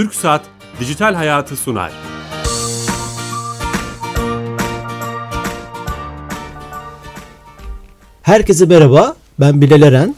Türk 0.00 0.14
Saat 0.14 0.42
Dijital 0.80 1.14
Hayatı 1.14 1.56
sunar. 1.56 1.92
Herkese 8.22 8.66
merhaba. 8.66 9.16
Ben 9.40 9.60
Bilal 9.60 9.82
Eren. 9.82 10.14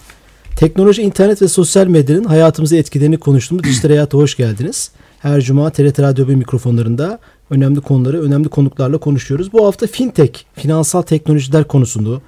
Teknoloji, 0.57 1.03
internet 1.03 1.43
ve 1.43 1.49
sosyal 1.49 1.87
medyanın 1.87 2.25
hayatımızı 2.25 2.77
etkilerini 2.77 3.19
konuştuğumuz 3.19 3.65
Dijital 3.69 3.89
Hayat'a 3.89 4.19
hoş 4.19 4.37
geldiniz. 4.37 4.93
Her 5.19 5.41
cuma 5.41 5.71
TRT 5.71 6.01
Radyo 6.01 6.29
1 6.29 6.35
mikrofonlarında 6.35 7.19
önemli 7.51 7.81
konuları, 7.81 8.23
önemli 8.23 8.49
konuklarla 8.49 8.99
konuşuyoruz. 8.99 9.53
Bu 9.53 9.67
hafta 9.67 9.87
fintech, 9.87 10.41
finansal 10.55 11.03
teknolojiler 11.03 11.65
konusunu 11.65 12.23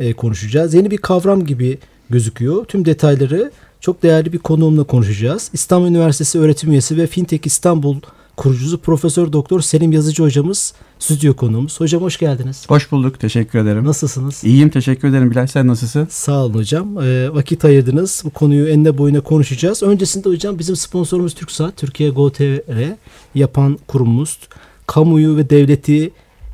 e, 0.00 0.12
konuşacağız. 0.12 0.74
Yeni 0.74 0.90
bir 0.90 0.98
kavram 0.98 1.44
gibi 1.44 1.78
gözüküyor. 2.10 2.64
Tüm 2.64 2.84
detayları 2.84 3.50
çok 3.84 4.02
değerli 4.02 4.32
bir 4.32 4.38
konuğumla 4.38 4.84
konuşacağız. 4.84 5.50
İstanbul 5.52 5.86
Üniversitesi 5.86 6.38
öğretim 6.38 6.70
üyesi 6.70 6.96
ve 6.96 7.06
Fintech 7.06 7.46
İstanbul 7.46 7.96
kurucusu 8.36 8.78
Profesör 8.78 9.32
Doktor 9.32 9.60
Selim 9.60 9.92
Yazıcı 9.92 10.22
hocamız 10.22 10.74
stüdyo 10.98 11.34
konuğumuz. 11.34 11.80
Hocam 11.80 12.02
hoş 12.02 12.18
geldiniz. 12.18 12.64
Hoş 12.68 12.92
bulduk. 12.92 13.20
Teşekkür 13.20 13.58
ederim. 13.58 13.84
Nasılsınız? 13.84 14.44
İyiyim. 14.44 14.68
Teşekkür 14.68 15.08
ederim 15.08 15.30
Bilal. 15.30 15.46
Sen 15.46 15.66
nasılsın? 15.66 16.06
Sağ 16.10 16.44
olun 16.44 16.54
hocam. 16.54 16.98
Ee, 17.02 17.34
vakit 17.34 17.64
ayırdınız. 17.64 18.22
Bu 18.24 18.30
konuyu 18.30 18.68
enine 18.68 18.98
boyuna 18.98 19.20
konuşacağız. 19.20 19.82
Öncesinde 19.82 20.28
hocam 20.28 20.58
bizim 20.58 20.76
sponsorumuz 20.76 21.34
TürkSat, 21.34 21.76
Türkiye 21.76 22.10
GoTR 22.10 22.94
yapan 23.34 23.78
kurumumuz. 23.86 24.38
Kamuyu 24.86 25.36
ve 25.36 25.50
devleti 25.50 26.10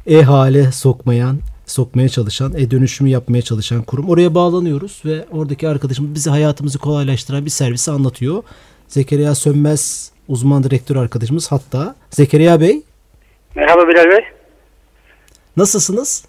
e-hale 0.07 0.73
sokmayan, 0.73 1.39
sokmaya 1.71 2.09
çalışan, 2.09 2.53
e-dönüşümü 2.55 3.11
yapmaya 3.11 3.43
çalışan 3.43 3.83
kurum. 3.83 4.09
Oraya 4.09 4.35
bağlanıyoruz 4.35 5.03
ve 5.05 5.25
oradaki 5.33 5.69
arkadaşımız 5.69 6.15
bize 6.15 6.31
hayatımızı 6.31 6.79
kolaylaştıran 6.79 7.45
bir 7.45 7.51
servisi 7.51 7.91
anlatıyor. 7.91 8.43
Zekeriya 8.89 9.35
Sönmez 9.35 10.13
uzman 10.29 10.63
direktör 10.63 10.97
arkadaşımız 10.97 11.53
hatta. 11.53 11.95
Zekeriya 12.11 12.61
Bey. 12.61 12.83
Merhaba 13.55 13.89
Bilal 13.89 14.11
Bey. 14.11 14.25
Nasılsınız? 15.57 16.25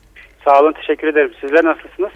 Sağ 0.45 0.61
olun 0.61 0.73
teşekkür 0.73 1.07
ederim. 1.07 1.31
Sizler 1.41 1.66
nasılsınız? 1.66 2.11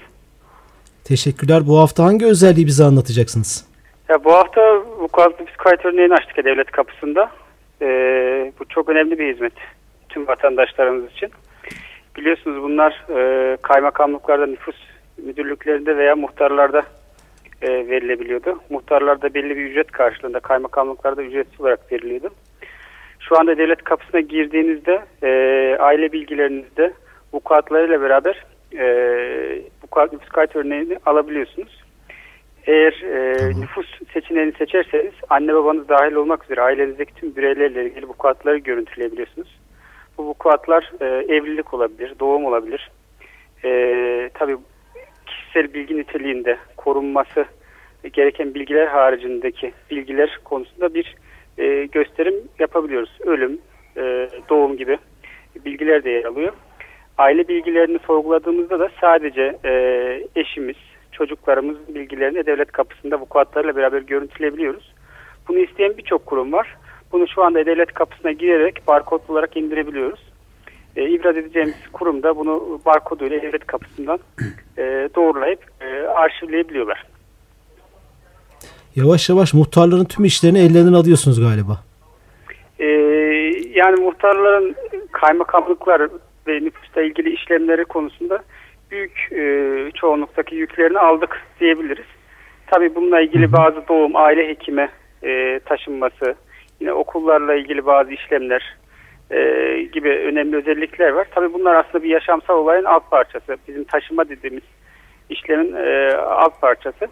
Teşekkürler. 1.04 1.68
Bu 1.68 1.80
hafta 1.80 2.04
hangi 2.04 2.26
özelliği 2.26 2.68
bize 2.68 2.84
anlatacaksınız? 2.84 3.66
Ya 4.10 4.24
bu 4.24 4.34
hafta 4.34 4.62
vukuatlı 5.00 5.46
psikiyatri 5.46 5.90
örneğini 5.90 6.14
açtık 6.14 6.46
devlet 6.46 6.72
kapısında. 6.72 7.32
Ee, 7.82 8.52
bu 8.60 8.66
çok 8.66 8.90
önemli 8.90 9.20
bir 9.20 9.34
hizmet 9.34 9.54
tüm 10.10 10.28
vatandaşlarımız 10.28 11.12
için. 11.12 11.32
Biliyorsunuz 12.18 12.64
bunlar 12.64 13.06
e, 13.16 13.58
kaymakamlıklarda, 13.62 14.46
nüfus 14.46 14.76
müdürlüklerinde 15.18 15.98
veya 15.98 16.16
muhtarlarda 16.16 16.84
e, 17.62 17.68
verilebiliyordu. 17.70 18.60
Muhtarlarda 18.70 19.34
belli 19.34 19.58
bir 19.58 19.66
ücret 19.66 19.92
karşılığında, 19.92 20.40
kaymakamlıklarda 20.40 21.24
ücretsiz 21.24 21.62
olarak 21.62 21.92
veriliyordu. 21.92 22.30
Şu 23.20 23.40
anda 23.40 23.58
devlet 23.58 23.84
kapısına 23.84 24.22
girdiğinizde 24.22 25.02
e, 25.24 25.30
aile 25.80 26.12
bilgilerinizde 26.12 26.94
vukuatlarıyla 27.34 28.02
beraber 28.02 28.46
e, 28.78 28.86
vukuat 29.84 30.14
nüfus 30.14 30.30
kayıt 30.30 30.56
örneğini 30.56 30.98
alabiliyorsunuz. 31.06 31.84
Eğer 32.68 33.04
e, 33.04 33.50
nüfus 33.62 33.88
seçeneğini 34.14 34.52
seçerseniz 34.52 35.14
anne 35.30 35.54
babanız 35.54 35.90
dahil 35.90 36.14
olmak 36.14 36.44
üzere 36.44 36.62
ailenizdeki 36.62 37.16
tüm 37.16 37.36
bireylerle 37.36 37.86
ilgili 37.86 38.08
vukuatları 38.08 38.58
görüntüleyebiliyorsunuz. 38.58 39.48
Bu 40.18 40.26
vukuatlar 40.26 40.92
e, 41.02 41.06
evlilik 41.06 41.74
olabilir, 41.74 42.14
doğum 42.20 42.46
olabilir. 42.46 42.92
E, 43.64 44.30
tabii 44.34 44.58
kişisel 45.26 45.74
bilgi 45.74 45.98
niteliğinde 45.98 46.58
korunması 46.78 47.46
gereken 48.14 48.54
bilgiler 48.54 48.88
haricindeki 48.88 49.74
bilgiler 49.92 50.40
konusunda 50.44 50.94
bir 50.94 51.16
e, 51.58 51.86
gösterim 51.86 52.36
yapabiliyoruz. 52.60 53.18
Ölüm, 53.26 53.60
e, 53.98 54.30
doğum 54.50 54.78
gibi 54.78 54.98
bilgiler 55.66 56.04
de 56.04 56.10
yer 56.10 56.24
alıyor. 56.24 56.54
Aile 57.18 57.48
bilgilerini 57.48 58.00
sorguladığımızda 58.08 58.80
da 58.80 58.90
sadece 59.02 59.58
e, 59.66 59.72
eşimiz, 60.36 60.76
çocuklarımız 61.12 61.96
bilgilerini 61.96 62.46
devlet 62.46 62.72
kapısında 62.72 63.20
vukuatlarla 63.20 63.76
beraber 63.76 64.02
görüntüleyebiliyoruz. 64.02 64.94
Bunu 65.48 65.60
isteyen 65.60 65.98
birçok 65.98 66.26
kurum 66.26 66.54
var. 66.54 66.76
Bunu 67.16 67.28
şu 67.28 67.44
anda 67.44 67.66
devlet 67.66 67.94
kapısına 67.94 68.32
girerek 68.32 68.88
barkod 68.88 69.20
olarak 69.28 69.58
indirebiliyoruz. 69.58 70.20
E, 70.96 71.10
ibraz 71.10 71.38
edeceğimiz 71.38 71.76
kurum 71.94 72.24
da 72.24 72.38
bunu 72.38 72.82
barkoduyla 72.86 73.42
devlet 73.42 73.68
kapısından 73.68 74.20
e, 74.78 75.10
doğrulayıp 75.16 75.60
e, 75.82 76.08
arşivleyebiliyorlar. 76.08 77.06
Yavaş 78.96 79.30
yavaş 79.30 79.54
muhtarların 79.54 80.06
tüm 80.06 80.26
işlerini 80.26 80.60
ellerinden 80.60 80.94
alıyorsunuz 80.94 81.42
galiba. 81.42 81.80
E, 82.80 82.86
yani 83.74 84.02
muhtarların 84.02 84.76
kaymakamlıklar 85.12 86.02
ve 86.48 86.62
nüfusla 86.62 87.02
ilgili 87.02 87.34
işlemleri 87.34 87.86
konusunda 87.86 88.44
büyük 88.92 89.30
e, 89.32 89.92
çoğunluktaki 89.96 90.56
yüklerini 90.56 91.00
aldık 91.00 91.42
diyebiliriz. 91.60 92.08
Tabii 92.68 92.96
bununla 92.96 93.22
ilgili 93.22 93.52
bazı 93.52 93.88
doğum, 93.88 94.16
aile 94.16 94.48
hekime 94.48 94.90
e, 95.24 95.60
taşınması, 95.66 96.36
yine 96.80 96.94
okullarla 96.94 97.56
ilgili 97.56 97.86
bazı 97.86 98.12
işlemler 98.12 98.76
e, 99.32 99.38
gibi 99.94 100.10
önemli 100.10 100.56
özellikler 100.58 101.10
var. 101.10 101.28
Tabii 101.36 101.54
bunlar 101.54 101.76
aslında 101.76 102.04
bir 102.04 102.10
yaşamsal 102.10 102.58
olayın 102.58 102.84
alt 102.84 103.12
parçası. 103.12 103.58
Bizim 103.68 103.84
taşıma 103.84 104.30
dediğimiz 104.30 104.64
işlemin 105.30 105.74
e, 105.74 106.16
alt 106.16 106.62
parçası. 106.62 107.08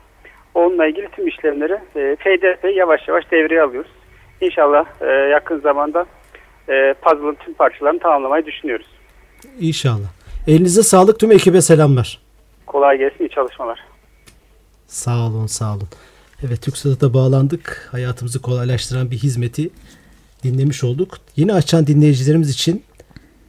Onunla 0.53 0.85
ilgili 0.87 1.07
tüm 1.07 1.27
işlemleri 1.27 1.73
e, 1.95 2.15
PDF 2.15 2.77
yavaş 2.77 3.07
yavaş 3.07 3.31
devreye 3.31 3.61
alıyoruz. 3.61 3.91
İnşallah 4.41 4.85
e, 5.01 5.05
yakın 5.05 5.59
zamanda 5.59 6.05
e, 6.69 6.93
puzzle'ın 7.01 7.35
tüm 7.35 7.53
parçalarını 7.53 7.99
tamamlamayı 7.99 8.45
düşünüyoruz. 8.45 8.87
İnşallah. 9.59 10.09
Elinize 10.47 10.83
sağlık 10.83 11.19
tüm 11.19 11.31
ekibe 11.31 11.61
selamlar. 11.61 12.19
Kolay 12.65 12.97
gelsin 12.97 13.23
iyi 13.23 13.29
çalışmalar. 13.29 13.79
Sağ 14.87 15.27
olun 15.27 15.45
sağ 15.45 15.75
olun. 15.75 15.87
Evet 16.47 16.61
TürkSat'a 16.61 17.13
bağlandık. 17.13 17.89
Hayatımızı 17.91 18.39
kolaylaştıran 18.39 19.11
bir 19.11 19.17
hizmeti 19.17 19.69
dinlemiş 20.43 20.83
olduk. 20.83 21.17
Yeni 21.35 21.53
açan 21.53 21.87
dinleyicilerimiz 21.87 22.49
için 22.49 22.83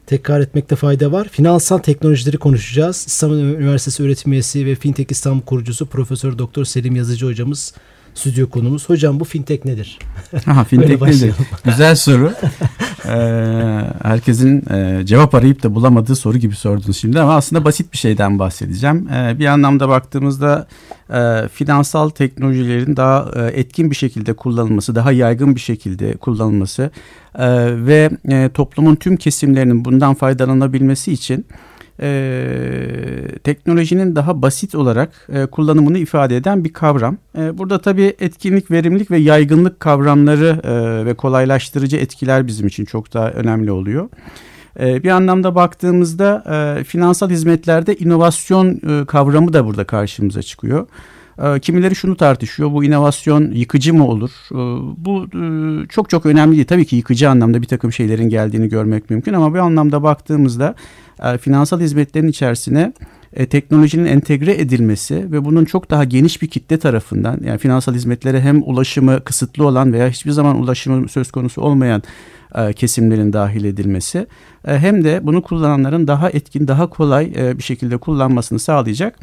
tekrar 0.05 0.41
etmekte 0.41 0.75
fayda 0.75 1.11
var. 1.11 1.27
Finansal 1.31 1.77
teknolojileri 1.77 2.37
konuşacağız. 2.37 3.05
İstanbul 3.07 3.37
Üniversitesi 3.37 4.03
öğretim 4.03 4.33
üyesi 4.33 4.65
ve 4.65 4.75
Fintech 4.75 5.11
İstanbul 5.11 5.41
kurucusu 5.41 5.85
Profesör 5.85 6.37
Doktor 6.37 6.65
Selim 6.65 6.95
Yazıcı 6.95 7.25
hocamız 7.25 7.73
stüdyo 8.15 8.49
konumuz. 8.49 8.89
Hocam 8.89 9.19
bu 9.19 9.25
fintech 9.25 9.65
nedir? 9.65 9.99
Aha, 10.47 10.63
fintech 10.63 11.01
nedir? 11.01 11.35
Güzel 11.65 11.95
soru. 11.95 12.33
ee, 13.05 13.81
herkesin 14.03 14.73
e, 14.73 15.05
cevap 15.05 15.35
arayıp 15.35 15.63
da 15.63 15.75
bulamadığı 15.75 16.15
soru 16.15 16.37
gibi 16.37 16.55
sordunuz 16.55 16.97
şimdi 16.97 17.19
ama 17.19 17.35
aslında 17.35 17.65
basit 17.65 17.93
bir 17.93 17.97
şeyden 17.97 18.39
bahsedeceğim. 18.39 19.09
Ee, 19.09 19.39
bir 19.39 19.45
anlamda 19.45 19.89
baktığımızda 19.89 20.67
e, 21.13 21.47
finansal 21.53 22.09
teknolojilerin 22.09 22.95
daha 22.95 23.31
e, 23.35 23.59
etkin 23.59 23.91
bir 23.91 23.95
şekilde 23.95 24.33
kullanılması, 24.33 24.95
daha 24.95 25.11
yaygın 25.11 25.55
bir 25.55 25.59
şekilde 25.59 26.17
kullanılması 26.17 26.91
e, 27.35 27.47
ve 27.85 28.09
e, 28.29 28.49
toplumun 28.53 28.95
tüm 28.95 29.17
kesimlerinin 29.17 29.85
bundan 29.85 30.13
faydalanabilmesi 30.13 31.11
için 31.11 31.45
e, 32.01 33.37
teknolojinin 33.43 34.15
daha 34.15 34.41
basit 34.41 34.75
olarak 34.75 35.27
e, 35.33 35.45
kullanımını 35.45 35.97
ifade 35.97 36.37
eden 36.37 36.63
bir 36.63 36.73
kavram. 36.73 37.17
E, 37.37 37.57
burada 37.57 37.81
tabii 37.81 38.15
etkinlik, 38.19 38.71
verimlilik 38.71 39.11
ve 39.11 39.17
yaygınlık 39.17 39.79
kavramları 39.79 40.59
e, 40.63 41.05
ve 41.05 41.13
kolaylaştırıcı 41.13 41.97
etkiler 41.97 42.47
bizim 42.47 42.67
için 42.67 42.85
çok 42.85 43.13
daha 43.13 43.31
önemli 43.31 43.71
oluyor. 43.71 44.09
E, 44.79 45.03
bir 45.03 45.09
anlamda 45.09 45.55
baktığımızda 45.55 46.43
e, 46.79 46.83
finansal 46.83 47.29
hizmetlerde 47.29 47.95
inovasyon 47.95 48.81
e, 48.89 49.05
kavramı 49.05 49.53
da 49.53 49.65
burada 49.65 49.83
karşımıza 49.83 50.41
çıkıyor. 50.41 50.87
E, 51.43 51.59
kimileri 51.59 51.95
şunu 51.95 52.15
tartışıyor. 52.17 52.71
Bu 52.71 52.83
inovasyon 52.83 53.51
yıkıcı 53.51 53.93
mı 53.93 54.07
olur? 54.07 54.31
E, 54.51 54.57
bu 55.05 55.23
e, 55.23 55.87
çok 55.87 56.09
çok 56.09 56.25
önemli 56.25 56.55
değil. 56.55 56.67
Tabii 56.67 56.85
ki 56.85 56.95
yıkıcı 56.95 57.29
anlamda 57.29 57.61
bir 57.61 57.67
takım 57.67 57.91
şeylerin 57.91 58.29
geldiğini 58.29 58.69
görmek 58.69 59.09
mümkün 59.09 59.33
ama 59.33 59.53
bir 59.53 59.59
anlamda 59.59 60.03
baktığımızda 60.03 60.75
finansal 61.41 61.79
hizmetlerin 61.79 62.27
içerisine 62.27 62.93
teknolojinin 63.49 64.05
entegre 64.05 64.61
edilmesi 64.61 65.31
ve 65.31 65.45
bunun 65.45 65.65
çok 65.65 65.91
daha 65.91 66.03
geniş 66.03 66.41
bir 66.41 66.47
kitle 66.47 66.79
tarafından 66.79 67.39
yani 67.45 67.57
finansal 67.57 67.93
hizmetlere 67.93 68.41
hem 68.41 68.63
ulaşımı 68.63 69.23
kısıtlı 69.23 69.67
olan 69.67 69.93
veya 69.93 70.09
hiçbir 70.09 70.31
zaman 70.31 70.59
ulaşımı 70.59 71.09
söz 71.09 71.31
konusu 71.31 71.61
olmayan 71.61 72.03
kesimlerin 72.75 73.33
dahil 73.33 73.63
edilmesi 73.63 74.27
hem 74.65 75.03
de 75.03 75.19
bunu 75.23 75.41
kullananların 75.41 76.07
daha 76.07 76.29
etkin, 76.29 76.67
daha 76.67 76.89
kolay 76.89 77.33
bir 77.57 77.63
şekilde 77.63 77.97
kullanmasını 77.97 78.59
sağlayacak 78.59 79.19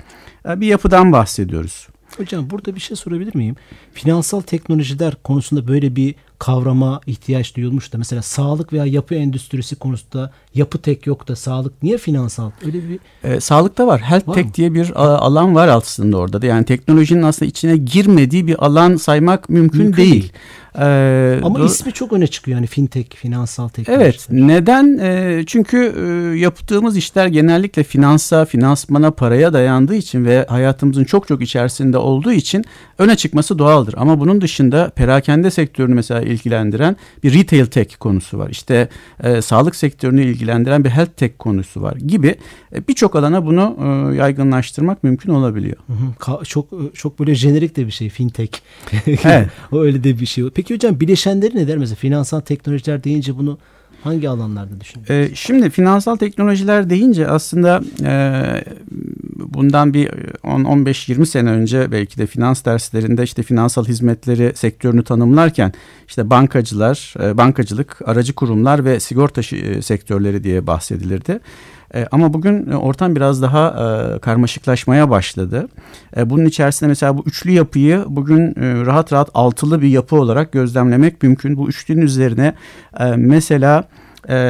bir 0.47 0.67
yapıdan 0.67 1.13
bahsediyoruz. 1.13 1.89
Hocam 2.17 2.51
burada 2.51 2.75
bir 2.75 2.81
şey 2.81 2.97
sorabilir 2.97 3.35
miyim? 3.35 3.57
Finansal 3.93 4.41
teknolojiler 4.41 5.15
konusunda 5.25 5.69
böyle 5.69 5.97
bir 5.97 6.15
kavrama 6.39 7.01
ihtiyaç 7.07 7.57
duyulmuş 7.57 7.93
da 7.93 7.99
mesela 7.99 8.23
sağlık 8.23 8.73
veya 8.73 8.87
yapı 8.87 9.15
endüstrisi 9.15 9.77
konusunda 9.77 10.33
yapı 10.55 10.79
tek 10.79 11.07
yok 11.07 11.29
da 11.29 11.37
sağlık 11.37 11.83
niye 11.83 11.99
finansal? 11.99 12.51
Öyle 12.67 12.79
bir 12.89 12.99
e, 13.25 13.41
sağlıkta 13.41 13.87
var. 13.87 14.01
Health 14.01 14.29
var 14.29 14.35
tech 14.35 14.47
mı? 14.47 14.55
diye 14.55 14.75
bir 14.75 14.91
alan 15.03 15.55
var 15.55 15.69
aslında 15.69 16.17
orada 16.17 16.43
da. 16.43 16.47
Yani 16.47 16.65
teknolojinin 16.65 17.23
aslında 17.23 17.49
içine 17.49 17.77
girmediği 17.77 18.47
bir 18.47 18.65
alan 18.65 18.97
saymak 18.97 19.49
mümkün, 19.49 19.83
mümkün 19.83 19.97
değil. 19.97 20.13
değil. 20.13 20.33
Ee, 20.79 21.41
Ama 21.43 21.59
do- 21.59 21.67
ismi 21.67 21.93
çok 21.93 22.13
öne 22.13 22.27
çıkıyor 22.27 22.59
yani 22.59 22.67
fintech, 22.67 23.17
finansal 23.17 23.69
teknoloji. 23.69 24.03
Evet. 24.05 24.27
Neden? 24.31 24.99
E, 24.99 25.43
çünkü 25.47 25.95
e, 25.97 26.39
yaptığımız 26.39 26.97
işler 26.97 27.27
genellikle 27.27 27.83
finansa, 27.83 28.45
finansmana, 28.45 29.11
paraya 29.11 29.53
dayandığı 29.53 29.95
için 29.95 30.25
ve 30.25 30.47
hayatımızın 30.49 31.05
çok 31.05 31.29
çok 31.29 31.43
içerisinde 31.43 31.99
olduğu 31.99 32.33
için 32.33 32.65
öne 32.99 33.17
çıkması 33.17 33.59
doğaldır. 33.59 33.95
Ama 33.97 34.21
bunun 34.21 34.41
dışında 34.41 34.91
perakende 34.97 35.51
sektörünü 35.51 35.95
mesela 35.95 36.21
ilgilendiren 36.21 36.97
bir 37.23 37.35
retail 37.35 37.67
tech 37.67 37.97
konusu 37.97 38.39
var. 38.39 38.49
İşte 38.51 38.89
e, 39.23 39.43
sağlık 39.43 39.77
sektörünü 39.77 40.23
ilgilendiren 40.23 40.85
bir 40.85 40.91
health 40.91 41.11
tech 41.17 41.33
konusu 41.39 41.83
var 41.83 41.97
gibi 41.97 42.35
e, 42.75 42.89
birçok 42.89 43.17
alana 43.17 43.47
bunu 43.47 43.77
e, 44.13 44.17
yaygınlaştırmak 44.17 45.05
mümkün 45.05 45.33
olabiliyor. 45.33 45.77
Hı 45.87 45.93
hı. 45.93 46.45
Çok 46.45 46.69
çok 46.95 47.19
böyle 47.19 47.35
jenerik 47.35 47.77
de 47.77 47.87
bir 47.87 47.93
şey 47.93 48.09
fintech. 48.09 48.51
evet. 49.07 49.49
o 49.73 49.81
öyle 49.81 50.05
de 50.05 50.21
bir 50.21 50.27
şey. 50.27 50.51
Peki 50.55 50.62
hocam 50.71 51.01
bileşenleri 51.01 51.57
ne 51.57 51.69
der 51.69 51.79
mesela 51.79 51.97
finansal 51.97 52.41
teknolojiler 52.41 53.05
deyince 53.05 53.39
bunu 53.39 53.59
hangi 54.05 54.29
alanlarda 54.29 54.81
düşünüyorsunuz? 54.81 55.31
Ee, 55.31 55.35
şimdi 55.35 55.71
finansal 55.71 56.17
teknolojiler 56.17 56.91
deyince 56.91 57.29
aslında 57.29 57.83
e, 58.05 58.13
bundan 59.37 59.95
bir 59.95 60.09
10-15-20 60.09 61.27
sene 61.27 61.51
önce 61.51 61.93
belki 61.93 62.19
de 62.19 62.27
finans 62.27 62.65
derslerinde 62.65 63.23
işte 63.23 63.43
finansal 63.43 63.85
hizmetleri 63.85 64.53
sektörünü 64.55 65.05
tanımlarken 65.05 65.73
işte 66.09 66.31
bankacılar, 66.31 67.15
e, 67.23 67.37
bankacılık, 67.37 67.99
aracı 68.09 68.33
kurumlar 68.33 68.85
ve 68.85 69.01
sigorta 69.01 69.57
e, 69.57 69.83
sektörleri 69.83 70.45
diye 70.45 70.67
bahsedilirdi. 70.67 71.41
E, 71.95 72.07
ama 72.13 72.33
bugün 72.33 72.71
e, 72.71 72.77
ortam 72.77 73.17
biraz 73.17 73.43
daha 73.43 73.69
e, 73.69 74.19
karmaşıklaşmaya 74.19 75.11
başladı. 75.11 75.69
Bunun 76.27 76.45
içerisinde 76.45 76.89
mesela 76.89 77.19
bu 77.19 77.23
üçlü 77.27 77.51
yapıyı 77.51 78.05
bugün 78.09 78.55
rahat 78.87 79.13
rahat 79.13 79.31
altılı 79.35 79.83
bir 79.83 79.89
yapı 79.89 80.17
olarak 80.17 80.53
gözlemlemek 80.53 81.23
mümkün. 81.23 81.57
Bu 81.57 81.69
üçlünün 81.69 82.03
üzerine 82.03 82.55
mesela 83.17 83.85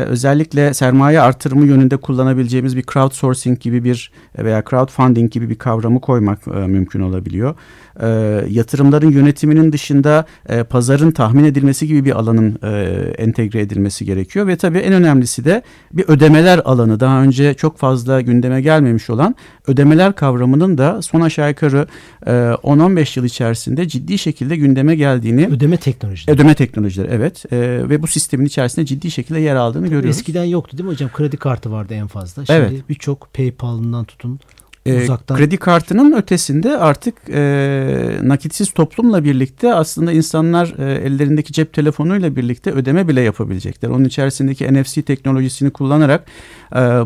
özellikle 0.08 0.74
sermaye 0.74 1.20
artırımı 1.20 1.66
yönünde 1.66 1.96
kullanabileceğimiz 1.96 2.76
bir 2.76 2.82
crowdsourcing 2.82 3.60
gibi 3.60 3.84
bir 3.84 4.12
veya 4.38 4.62
crowdfunding 4.70 5.32
gibi 5.32 5.50
bir 5.50 5.54
kavramı 5.54 6.00
koymak 6.00 6.46
mümkün 6.46 7.00
olabiliyor 7.00 7.54
e, 8.00 8.06
yatırımların 8.48 9.10
yönetiminin 9.10 9.72
dışında 9.72 10.24
e, 10.48 10.62
pazarın 10.62 11.10
tahmin 11.10 11.44
edilmesi 11.44 11.86
gibi 11.86 12.04
bir 12.04 12.18
alanın 12.18 12.58
e, 12.62 12.70
entegre 13.18 13.60
edilmesi 13.60 14.04
gerekiyor. 14.04 14.46
Ve 14.46 14.56
tabii 14.56 14.78
en 14.78 14.92
önemlisi 14.92 15.44
de 15.44 15.62
bir 15.92 16.04
ödemeler 16.08 16.60
alanı. 16.64 17.00
Daha 17.00 17.22
önce 17.22 17.54
çok 17.54 17.78
fazla 17.78 18.20
gündeme 18.20 18.60
gelmemiş 18.60 19.10
olan 19.10 19.36
ödemeler 19.66 20.14
kavramının 20.14 20.78
da 20.78 21.02
son 21.02 21.20
aşağı 21.20 21.48
yukarı 21.48 21.86
e, 22.26 22.30
10-15 22.30 23.18
yıl 23.18 23.26
içerisinde 23.26 23.88
ciddi 23.88 24.18
şekilde 24.18 24.56
gündeme 24.56 24.96
geldiğini 24.96 25.46
ödeme 25.46 25.76
teknolojileri. 25.76 26.36
Ödeme 26.36 26.54
teknolojileri 26.54 27.08
evet. 27.12 27.52
E, 27.52 27.58
ve 27.88 28.02
bu 28.02 28.06
sistemin 28.06 28.46
içerisinde 28.46 28.86
ciddi 28.86 29.10
şekilde 29.10 29.40
yer 29.40 29.56
aldığını 29.56 29.86
görüyoruz. 29.86 30.18
Eskiden 30.18 30.44
yoktu 30.44 30.78
değil 30.78 30.88
mi 30.88 30.92
hocam? 30.92 31.10
Kredi 31.12 31.36
kartı 31.36 31.72
vardı 31.72 31.94
en 31.94 32.06
fazla. 32.06 32.44
Şimdi 32.44 32.58
evet. 32.58 32.88
birçok 32.88 33.34
PayPal'ından 33.34 34.04
tutun 34.04 34.40
e, 34.86 35.02
Uzaktan. 35.02 35.36
Kredi 35.36 35.56
kartının 35.56 36.12
ötesinde 36.12 36.76
artık 36.76 37.14
e, 37.28 38.18
nakitsiz 38.22 38.72
toplumla 38.72 39.24
birlikte 39.24 39.74
aslında 39.74 40.12
insanlar 40.12 40.74
e, 40.78 40.94
ellerindeki 40.94 41.52
cep 41.52 41.72
telefonuyla 41.72 42.36
birlikte 42.36 42.70
ödeme 42.70 43.08
bile 43.08 43.20
yapabilecekler. 43.20 43.88
Onun 43.88 44.04
içerisindeki 44.04 44.74
NFC 44.74 45.02
teknolojisini 45.02 45.70
kullanarak 45.70 46.24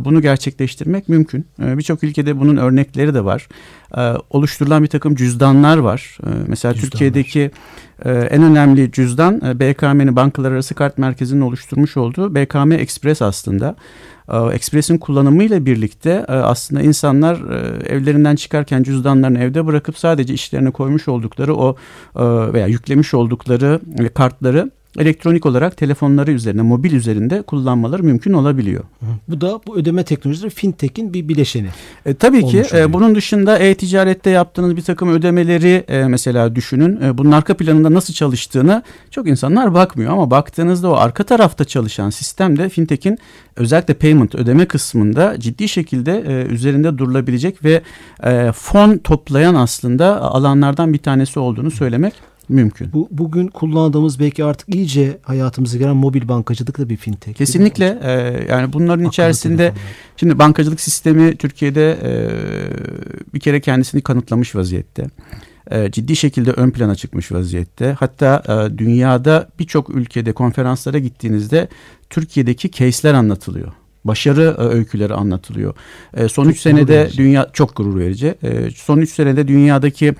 bunu 0.04 0.22
gerçekleştirmek 0.22 1.08
mümkün. 1.08 1.46
E, 1.62 1.78
Birçok 1.78 2.04
ülkede 2.04 2.40
bunun 2.40 2.56
örnekleri 2.56 3.14
de 3.14 3.24
var. 3.24 3.48
E, 3.96 4.14
oluşturulan 4.30 4.82
bir 4.82 4.88
takım 4.88 5.14
cüzdanlar 5.14 5.76
var. 5.78 6.18
Mesela 6.46 6.74
Cüzdanlar. 6.74 6.90
Türkiye'deki 6.90 7.50
e, 8.04 8.10
en 8.10 8.42
önemli 8.42 8.92
cüzdan 8.92 9.40
e, 9.44 9.60
BKM'nin 9.60 10.16
Bankalar 10.16 10.52
Arası 10.52 10.74
Kart 10.74 10.98
Merkezi'nin 10.98 11.40
oluşturmuş 11.40 11.96
olduğu 11.96 12.34
BKM 12.34 12.72
Express 12.72 13.22
aslında. 13.22 13.76
Express'in 14.52 14.98
kullanımıyla 14.98 15.66
birlikte 15.66 16.24
e, 16.28 16.32
aslında 16.32 16.82
insanlar 16.82 17.36
evlerinden 17.86 18.36
çıkarken 18.36 18.82
cüzdanlarını 18.82 19.38
evde 19.38 19.66
bırakıp 19.66 19.98
sadece 19.98 20.34
işlerine 20.34 20.70
koymuş 20.70 21.08
oldukları 21.08 21.56
o 21.56 21.76
veya 22.52 22.66
yüklemiş 22.66 23.14
oldukları 23.14 23.80
kartları 24.14 24.70
elektronik 24.98 25.46
olarak 25.46 25.76
telefonları 25.76 26.32
üzerine, 26.32 26.62
mobil 26.62 26.92
üzerinde 26.92 27.42
kullanmaları 27.42 28.02
mümkün 28.02 28.32
olabiliyor. 28.32 28.84
Bu 29.28 29.40
da 29.40 29.60
bu 29.66 29.76
ödeme 29.76 30.04
teknolojileri 30.04 30.50
fintech'in 30.50 31.14
bir 31.14 31.28
bileşeni. 31.28 31.68
E, 32.06 32.14
tabii 32.14 32.46
ki 32.46 32.62
e, 32.72 32.92
bunun 32.92 33.14
dışında 33.14 33.58
e-ticarette 33.58 34.30
yaptığınız 34.30 34.76
bir 34.76 34.82
takım 34.82 35.08
ödemeleri 35.08 35.84
e, 35.88 36.04
mesela 36.04 36.56
düşünün. 36.56 37.00
E, 37.02 37.18
bunun 37.18 37.32
arka 37.32 37.56
planında 37.56 37.94
nasıl 37.94 38.14
çalıştığını 38.14 38.82
çok 39.10 39.28
insanlar 39.28 39.74
bakmıyor 39.74 40.12
ama 40.12 40.30
baktığınızda 40.30 40.90
o 40.90 40.94
arka 40.94 41.24
tarafta 41.24 41.64
çalışan 41.64 42.10
sistemde 42.10 42.68
fintech'in 42.68 43.18
özellikle 43.56 43.94
payment 43.94 44.34
ödeme 44.34 44.66
kısmında 44.66 45.40
ciddi 45.40 45.68
şekilde 45.68 46.24
e, 46.26 46.46
üzerinde 46.46 46.98
durulabilecek 46.98 47.64
ve 47.64 47.82
e, 48.24 48.52
fon 48.52 48.98
toplayan 48.98 49.54
aslında 49.54 50.20
alanlardan 50.22 50.92
bir 50.92 50.98
tanesi 50.98 51.38
olduğunu 51.40 51.70
söylemek 51.70 52.14
mümkün. 52.48 52.92
Bu 52.92 53.08
bugün 53.10 53.46
kullandığımız 53.46 54.20
belki 54.20 54.44
artık 54.44 54.74
iyice 54.74 55.18
hayatımıza 55.22 55.78
giren 55.78 55.96
mobil 55.96 56.28
bankacılık 56.28 56.78
da 56.78 56.88
bir 56.88 56.96
fintech. 56.96 57.36
Kesinlikle. 57.36 57.98
E, 58.02 58.10
yani 58.48 58.72
bunların 58.72 58.98
Akıllı 58.98 59.08
içerisinde 59.08 59.56
telefonlar. 59.56 59.82
şimdi 60.16 60.38
bankacılık 60.38 60.80
sistemi 60.80 61.36
Türkiye'de 61.36 61.98
e, 62.02 62.12
bir 63.34 63.40
kere 63.40 63.60
kendisini 63.60 64.00
kanıtlamış 64.00 64.54
vaziyette. 64.54 65.06
E, 65.70 65.90
ciddi 65.90 66.16
şekilde 66.16 66.50
ön 66.50 66.70
plana 66.70 66.94
çıkmış 66.94 67.32
vaziyette. 67.32 67.92
Hatta 67.92 68.42
e, 68.48 68.78
dünyada 68.78 69.48
birçok 69.58 69.90
ülkede 69.90 70.32
konferanslara 70.32 70.98
gittiğinizde 70.98 71.68
Türkiye'deki 72.10 72.70
case'ler 72.70 73.14
anlatılıyor 73.14 73.72
başarı 74.04 74.56
e, 74.58 74.62
öyküleri 74.62 75.14
anlatılıyor. 75.14 75.74
Son 76.28 76.48
3 76.48 76.60
senede 76.60 76.98
verici. 76.98 77.18
dünya 77.18 77.50
çok 77.52 77.76
gurur 77.76 77.98
verici. 77.98 78.34
Son 78.76 78.98
3 78.98 79.10
senede 79.10 79.48
dünyadaki 79.48 80.14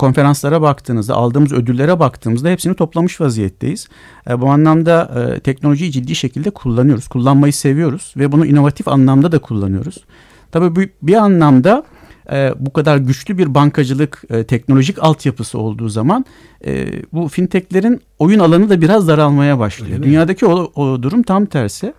konferanslara 0.00 0.62
baktığınızda, 0.62 1.14
aldığımız 1.14 1.52
ödüllere 1.52 1.98
baktığımızda 2.00 2.48
hepsini 2.48 2.74
toplamış 2.74 3.20
vaziyetteyiz. 3.20 3.88
E, 4.30 4.40
bu 4.40 4.48
anlamda 4.48 5.10
e, 5.36 5.40
teknolojiyi 5.40 5.92
ciddi 5.92 6.14
şekilde 6.14 6.50
kullanıyoruz. 6.50 7.08
Kullanmayı 7.08 7.52
seviyoruz 7.52 8.14
ve 8.16 8.32
bunu 8.32 8.46
inovatif 8.46 8.88
anlamda 8.88 9.32
da 9.32 9.38
kullanıyoruz. 9.38 10.04
Tabii 10.52 10.76
bir, 10.76 10.90
bir 11.02 11.14
anlamda 11.14 11.84
e, 12.32 12.52
bu 12.58 12.72
kadar 12.72 12.96
güçlü 12.96 13.38
bir 13.38 13.54
bankacılık 13.54 14.22
e, 14.30 14.44
teknolojik 14.44 15.02
altyapısı 15.02 15.58
olduğu 15.58 15.88
zaman 15.88 16.24
e, 16.66 16.86
bu 17.12 17.28
fintechlerin 17.28 18.00
oyun 18.18 18.38
alanı 18.38 18.70
da 18.70 18.80
biraz 18.80 19.08
daralmaya 19.08 19.58
başlıyor. 19.58 20.02
Dünyadaki 20.02 20.46
o, 20.46 20.72
o 20.74 21.02
durum 21.02 21.22
tam 21.22 21.46
tersi. 21.46 21.92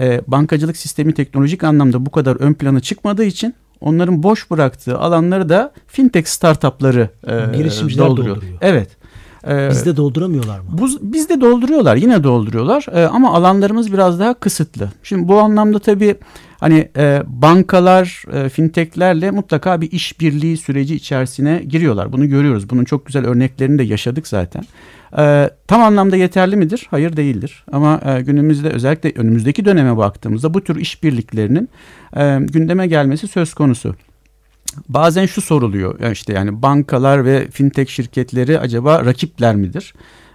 E, 0.00 0.20
bankacılık 0.26 0.76
sistemi 0.76 1.14
teknolojik 1.14 1.64
anlamda 1.64 2.06
bu 2.06 2.10
kadar 2.10 2.36
ön 2.36 2.54
plana 2.54 2.80
çıkmadığı 2.80 3.24
için 3.24 3.54
onların 3.80 4.22
boş 4.22 4.50
bıraktığı 4.50 4.98
alanları 4.98 5.48
da 5.48 5.72
fintech 5.86 6.26
startupları 6.26 7.10
e, 7.26 7.56
girişimciler 7.56 8.06
dolduruyor. 8.06 8.36
dolduruyor. 8.36 8.58
Evet. 8.60 8.98
Ee, 9.46 9.68
bizde 9.70 9.96
dolduramıyorlar 9.96 10.60
mı? 10.60 10.66
Bu, 10.72 10.88
bizde 11.02 11.40
dolduruyorlar 11.40 11.96
yine 11.96 12.24
dolduruyorlar 12.24 12.86
ee, 12.92 13.04
ama 13.04 13.34
alanlarımız 13.34 13.92
biraz 13.92 14.20
daha 14.20 14.34
kısıtlı. 14.34 14.88
Şimdi 15.02 15.28
bu 15.28 15.38
anlamda 15.38 15.78
tabii 15.78 16.14
hani 16.60 16.88
e, 16.96 17.22
bankalar 17.26 18.22
e, 18.32 18.48
fintechlerle 18.48 19.30
mutlaka 19.30 19.80
bir 19.80 19.92
işbirliği 19.92 20.56
süreci 20.56 20.94
içerisine 20.94 21.62
giriyorlar. 21.68 22.12
Bunu 22.12 22.28
görüyoruz. 22.28 22.70
Bunun 22.70 22.84
çok 22.84 23.06
güzel 23.06 23.26
örneklerini 23.26 23.78
de 23.78 23.82
yaşadık 23.82 24.28
zaten. 24.28 24.64
E, 25.18 25.50
tam 25.66 25.82
anlamda 25.82 26.16
yeterli 26.16 26.56
midir? 26.56 26.86
Hayır 26.90 27.16
değildir. 27.16 27.64
Ama 27.72 28.00
e, 28.04 28.22
günümüzde 28.22 28.68
özellikle 28.70 29.12
önümüzdeki 29.20 29.64
döneme 29.64 29.96
baktığımızda 29.96 30.54
bu 30.54 30.64
tür 30.64 30.76
işbirliklerinin 30.76 31.68
e, 32.16 32.38
gündeme 32.40 32.86
gelmesi 32.86 33.28
söz 33.28 33.54
konusu. 33.54 33.94
Bazen 34.88 35.26
şu 35.26 35.40
soruluyor 35.40 36.00
yani 36.00 36.12
işte 36.12 36.32
yani 36.32 36.62
bankalar 36.62 37.24
ve 37.24 37.50
fintech 37.50 37.90
şirketleri 37.90 38.58
acaba 38.58 39.04
rakipler 39.04 39.56
midir? 39.56 39.94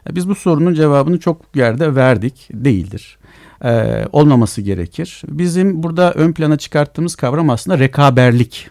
E, 0.09 0.15
biz 0.15 0.29
bu 0.29 0.35
sorunun 0.35 0.73
cevabını 0.73 1.19
çok 1.19 1.41
yerde 1.55 1.95
verdik. 1.95 2.49
Değildir. 2.53 3.17
Ee, 3.65 4.05
olmaması 4.11 4.61
gerekir. 4.61 5.21
Bizim 5.27 5.83
burada 5.83 6.13
ön 6.13 6.33
plana 6.33 6.57
çıkarttığımız 6.57 7.15
kavram 7.15 7.49
aslında 7.49 7.79
rekaberlik. 7.79 8.69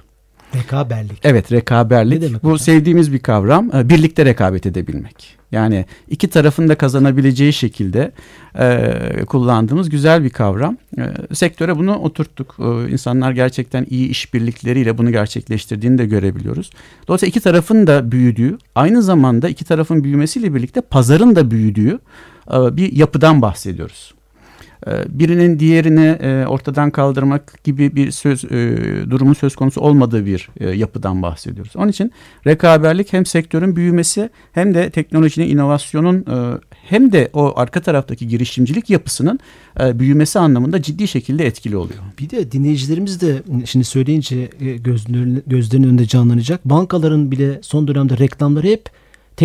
Rekaberlik. 0.54 1.18
Evet 1.23 1.52
rekaberlik. 1.52 2.21
Ne 2.23 2.28
demek 2.28 2.42
Bu 2.42 2.47
hocam? 2.47 2.59
sevdiğimiz 2.59 3.12
bir 3.12 3.18
kavram. 3.18 3.71
Ee, 3.76 3.88
birlikte 3.88 4.25
rekabet 4.25 4.66
edebilmek. 4.66 5.38
Yani 5.52 5.85
iki 6.09 6.28
tarafın 6.28 6.68
da 6.68 6.75
kazanabileceği 6.75 7.52
şekilde 7.52 8.12
e, 8.59 9.25
kullandığımız 9.26 9.90
güzel 9.90 10.25
bir 10.25 10.30
kavram. 10.30 10.76
E, 10.99 11.35
sektöre 11.35 11.76
bunu 11.76 11.97
oturttuk. 11.97 12.56
E, 12.59 12.90
insanlar 12.92 13.32
gerçekten 13.32 13.87
iyi 13.90 14.09
işbirlikleriyle 14.09 14.99
bunu 14.99 15.12
gerçekleştirdiğini 15.12 15.99
de 15.99 16.06
görebiliyoruz. 16.06 16.71
Dolayısıyla 17.09 17.30
iki 17.30 17.40
tarafın 17.40 17.87
da 17.87 18.12
büyüdüğü, 18.12 18.59
aynı 18.75 19.02
zamanda 19.02 19.49
iki 19.49 19.64
tarafın 19.64 20.04
büyümesiyle 20.04 20.54
birlikte 20.54 20.80
pazarın 20.80 21.37
da 21.37 21.50
büyüdüğü 21.50 21.99
e, 22.52 22.76
bir 22.76 22.92
yapıdan 22.92 23.42
bahsediyoruz. 23.42 24.14
Birinin 25.08 25.58
diğerini 25.58 26.16
ortadan 26.46 26.90
kaldırmak 26.90 27.64
gibi 27.64 27.96
bir 27.96 28.10
söz 28.10 28.42
durumun 29.10 29.32
söz 29.32 29.56
konusu 29.56 29.80
olmadığı 29.80 30.26
bir 30.26 30.48
yapıdan 30.74 31.22
bahsediyoruz. 31.22 31.76
Onun 31.76 31.88
için 31.88 32.12
rekaberlik 32.46 33.12
hem 33.12 33.26
sektörün 33.26 33.76
büyümesi 33.76 34.30
hem 34.52 34.74
de 34.74 34.90
teknolojinin, 34.90 35.48
inovasyonun 35.48 36.24
hem 36.70 37.12
de 37.12 37.30
o 37.32 37.52
arka 37.56 37.80
taraftaki 37.80 38.28
girişimcilik 38.28 38.90
yapısının 38.90 39.38
büyümesi 39.80 40.38
anlamında 40.38 40.82
ciddi 40.82 41.08
şekilde 41.08 41.46
etkili 41.46 41.76
oluyor. 41.76 42.00
Bir 42.18 42.30
de 42.30 42.52
dinleyicilerimiz 42.52 43.20
de 43.20 43.42
şimdi 43.64 43.84
söyleyince 43.84 44.50
gözlerinin 45.46 45.88
önünde 45.88 46.06
canlanacak. 46.06 46.64
Bankaların 46.64 47.30
bile 47.30 47.58
son 47.62 47.88
dönemde 47.88 48.18
reklamları 48.18 48.66
hep 48.66 48.84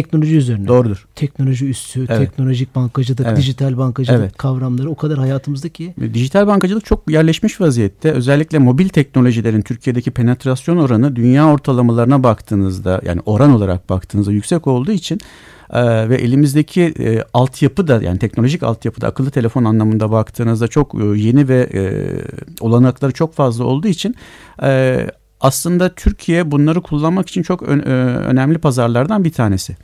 teknoloji 0.01 0.35
üzerine. 0.35 0.67
Doğrudur. 0.67 1.07
Teknoloji 1.15 1.69
üssü, 1.69 2.05
evet. 2.09 2.17
teknolojik 2.19 2.75
bankacılık, 2.75 3.25
evet. 3.27 3.37
dijital 3.37 3.77
bankacılık 3.77 4.19
evet. 4.19 4.37
kavramları 4.37 4.89
o 4.89 4.95
kadar 4.95 5.17
hayatımızda 5.17 5.69
ki. 5.69 5.93
Dijital 6.13 6.47
bankacılık 6.47 6.85
çok 6.85 7.11
yerleşmiş 7.11 7.61
vaziyette. 7.61 8.11
Özellikle 8.11 8.59
mobil 8.59 8.89
teknolojilerin 8.89 9.61
Türkiye'deki 9.61 10.11
penetrasyon 10.11 10.77
oranı 10.77 11.15
dünya 11.15 11.51
ortalamalarına 11.51 12.23
baktığınızda 12.23 13.01
yani 13.05 13.21
oran 13.25 13.51
olarak 13.51 13.89
baktığınızda 13.89 14.31
yüksek 14.31 14.67
olduğu 14.67 14.91
için 14.91 15.19
ee, 15.73 16.09
ve 16.09 16.15
elimizdeki 16.15 16.81
e, 16.99 17.23
altyapı 17.33 17.87
da 17.87 18.03
yani 18.03 18.19
teknolojik 18.19 18.63
altyapı 18.63 19.01
da 19.01 19.07
akıllı 19.07 19.31
telefon 19.31 19.63
anlamında 19.63 20.11
baktığınızda 20.11 20.67
çok 20.67 20.95
e, 20.95 21.05
yeni 21.05 21.47
ve 21.47 21.69
e, 21.73 21.81
olanakları 22.59 23.11
çok 23.11 23.33
fazla 23.33 23.63
olduğu 23.63 23.87
için 23.87 24.15
e, 24.63 25.07
aslında 25.41 25.95
Türkiye 25.95 26.51
bunları 26.51 26.81
kullanmak 26.81 27.29
için 27.29 27.43
çok 27.43 27.63
ön, 27.63 27.79
e, 27.79 27.83
önemli 28.15 28.57
pazarlardan 28.57 29.23
bir 29.23 29.31
tanesi. 29.31 29.77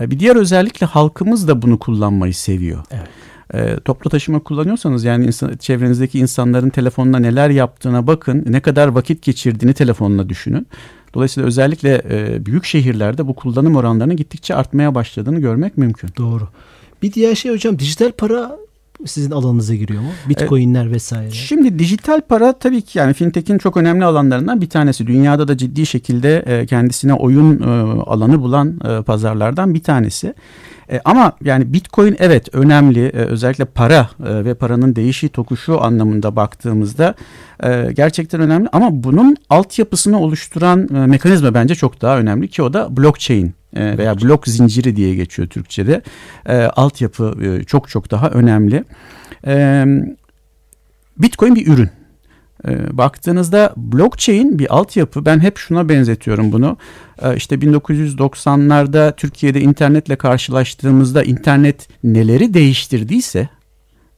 E, 0.00 0.10
bir 0.10 0.20
diğer 0.20 0.36
özellikle 0.36 0.86
halkımız 0.86 1.48
da 1.48 1.62
bunu 1.62 1.78
kullanmayı 1.78 2.34
seviyor. 2.34 2.84
Evet. 2.90 3.08
E, 3.54 3.80
toplu 3.80 4.10
taşıma 4.10 4.38
kullanıyorsanız 4.38 5.04
yani 5.04 5.26
insan, 5.26 5.56
çevrenizdeki 5.56 6.18
insanların 6.18 6.70
telefonla 6.70 7.18
neler 7.18 7.50
yaptığına 7.50 8.06
bakın, 8.06 8.44
ne 8.48 8.60
kadar 8.60 8.88
vakit 8.88 9.22
geçirdiğini 9.22 9.74
telefonla 9.74 10.28
düşünün. 10.28 10.66
Dolayısıyla 11.14 11.46
özellikle 11.46 12.02
e, 12.10 12.46
büyük 12.46 12.64
şehirlerde 12.64 13.26
bu 13.26 13.34
kullanım 13.34 13.76
oranlarının 13.76 14.16
gittikçe 14.16 14.54
artmaya 14.54 14.94
başladığını 14.94 15.40
görmek 15.40 15.78
mümkün. 15.78 16.10
Doğru. 16.16 16.48
Bir 17.02 17.12
diğer 17.12 17.34
şey 17.34 17.52
hocam 17.52 17.78
dijital 17.78 18.12
para 18.12 18.56
sizin 19.06 19.30
alanınıza 19.30 19.74
giriyor 19.74 20.02
mu? 20.02 20.08
Bitcoin'ler 20.28 20.90
vesaire. 20.90 21.30
Şimdi 21.30 21.78
dijital 21.78 22.20
para 22.20 22.52
tabii 22.52 22.82
ki 22.82 22.98
yani 22.98 23.14
fintech'in 23.14 23.58
çok 23.58 23.76
önemli 23.76 24.04
alanlarından 24.04 24.60
bir 24.60 24.68
tanesi. 24.68 25.06
Dünyada 25.06 25.48
da 25.48 25.56
ciddi 25.56 25.86
şekilde 25.86 26.38
e, 26.46 26.66
kendisine 26.66 27.14
oyun 27.14 27.62
e, 27.62 27.66
alanı 28.02 28.40
bulan 28.40 28.80
e, 28.88 29.02
pazarlardan 29.02 29.74
bir 29.74 29.82
tanesi. 29.82 30.34
Ama 31.04 31.32
yani 31.44 31.72
Bitcoin 31.72 32.16
evet 32.18 32.54
önemli 32.54 33.10
özellikle 33.10 33.64
para 33.64 34.10
ve 34.20 34.54
paranın 34.54 34.96
değişi 34.96 35.28
tokuşu 35.28 35.80
anlamında 35.82 36.36
baktığımızda 36.36 37.14
gerçekten 37.92 38.40
önemli 38.40 38.68
ama 38.72 38.88
bunun 38.92 39.36
altyapısını 39.50 40.20
oluşturan 40.20 40.88
mekanizma 41.08 41.54
bence 41.54 41.74
çok 41.74 42.02
daha 42.02 42.18
önemli 42.18 42.48
ki 42.48 42.62
o 42.62 42.72
da 42.72 42.96
blockchain 42.96 43.54
e, 43.76 43.98
veya 43.98 44.20
blok 44.20 44.48
zinciri 44.48 44.96
diye 44.96 45.14
geçiyor 45.14 45.48
Türkçe'de. 45.48 46.02
E, 46.46 46.56
altyapı 46.56 47.34
e, 47.42 47.64
çok 47.64 47.88
çok 47.88 48.10
daha 48.10 48.30
önemli. 48.30 48.84
E, 49.46 49.84
Bitcoin 51.18 51.54
bir 51.54 51.66
ürün. 51.66 51.90
E, 52.68 52.98
baktığınızda 52.98 53.72
blockchain 53.76 54.58
bir 54.58 54.74
altyapı. 54.76 55.24
Ben 55.24 55.40
hep 55.40 55.58
şuna 55.58 55.88
benzetiyorum 55.88 56.52
bunu. 56.52 56.76
E, 57.22 57.36
işte 57.36 57.54
1990'larda 57.54 59.16
Türkiye'de 59.16 59.60
internetle 59.60 60.16
karşılaştığımızda 60.16 61.22
internet 61.22 61.88
neleri 62.04 62.54
değiştirdiyse 62.54 63.48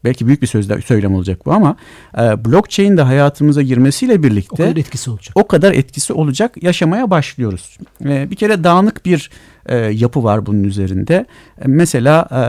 belki 0.05 0.27
büyük 0.27 0.43
bir 0.43 0.47
sözler, 0.47 0.81
söylem 0.81 1.15
olacak 1.15 1.47
bu 1.47 1.53
ama 1.53 1.77
e, 2.19 2.45
blockchain 2.45 2.97
de 2.97 3.03
hayatımıza 3.03 3.63
girmesiyle 3.63 4.23
birlikte 4.23 4.63
o 4.63 4.67
kadar 4.67 4.77
etkisi 4.77 5.11
olacak. 5.11 5.33
O 5.35 5.47
kadar 5.47 5.73
etkisi 5.73 6.13
olacak. 6.13 6.63
Yaşamaya 6.63 7.11
başlıyoruz. 7.11 7.79
E, 8.05 8.31
bir 8.31 8.37
kere 8.37 8.65
dağınık 8.65 9.07
bir 9.07 9.31
e, 9.69 9.77
yapı 9.77 10.25
var 10.25 10.47
bunun 10.47 10.65
üzerinde. 10.65 11.27
E, 11.61 11.65
mesela 11.67 12.29
e, 12.31 12.41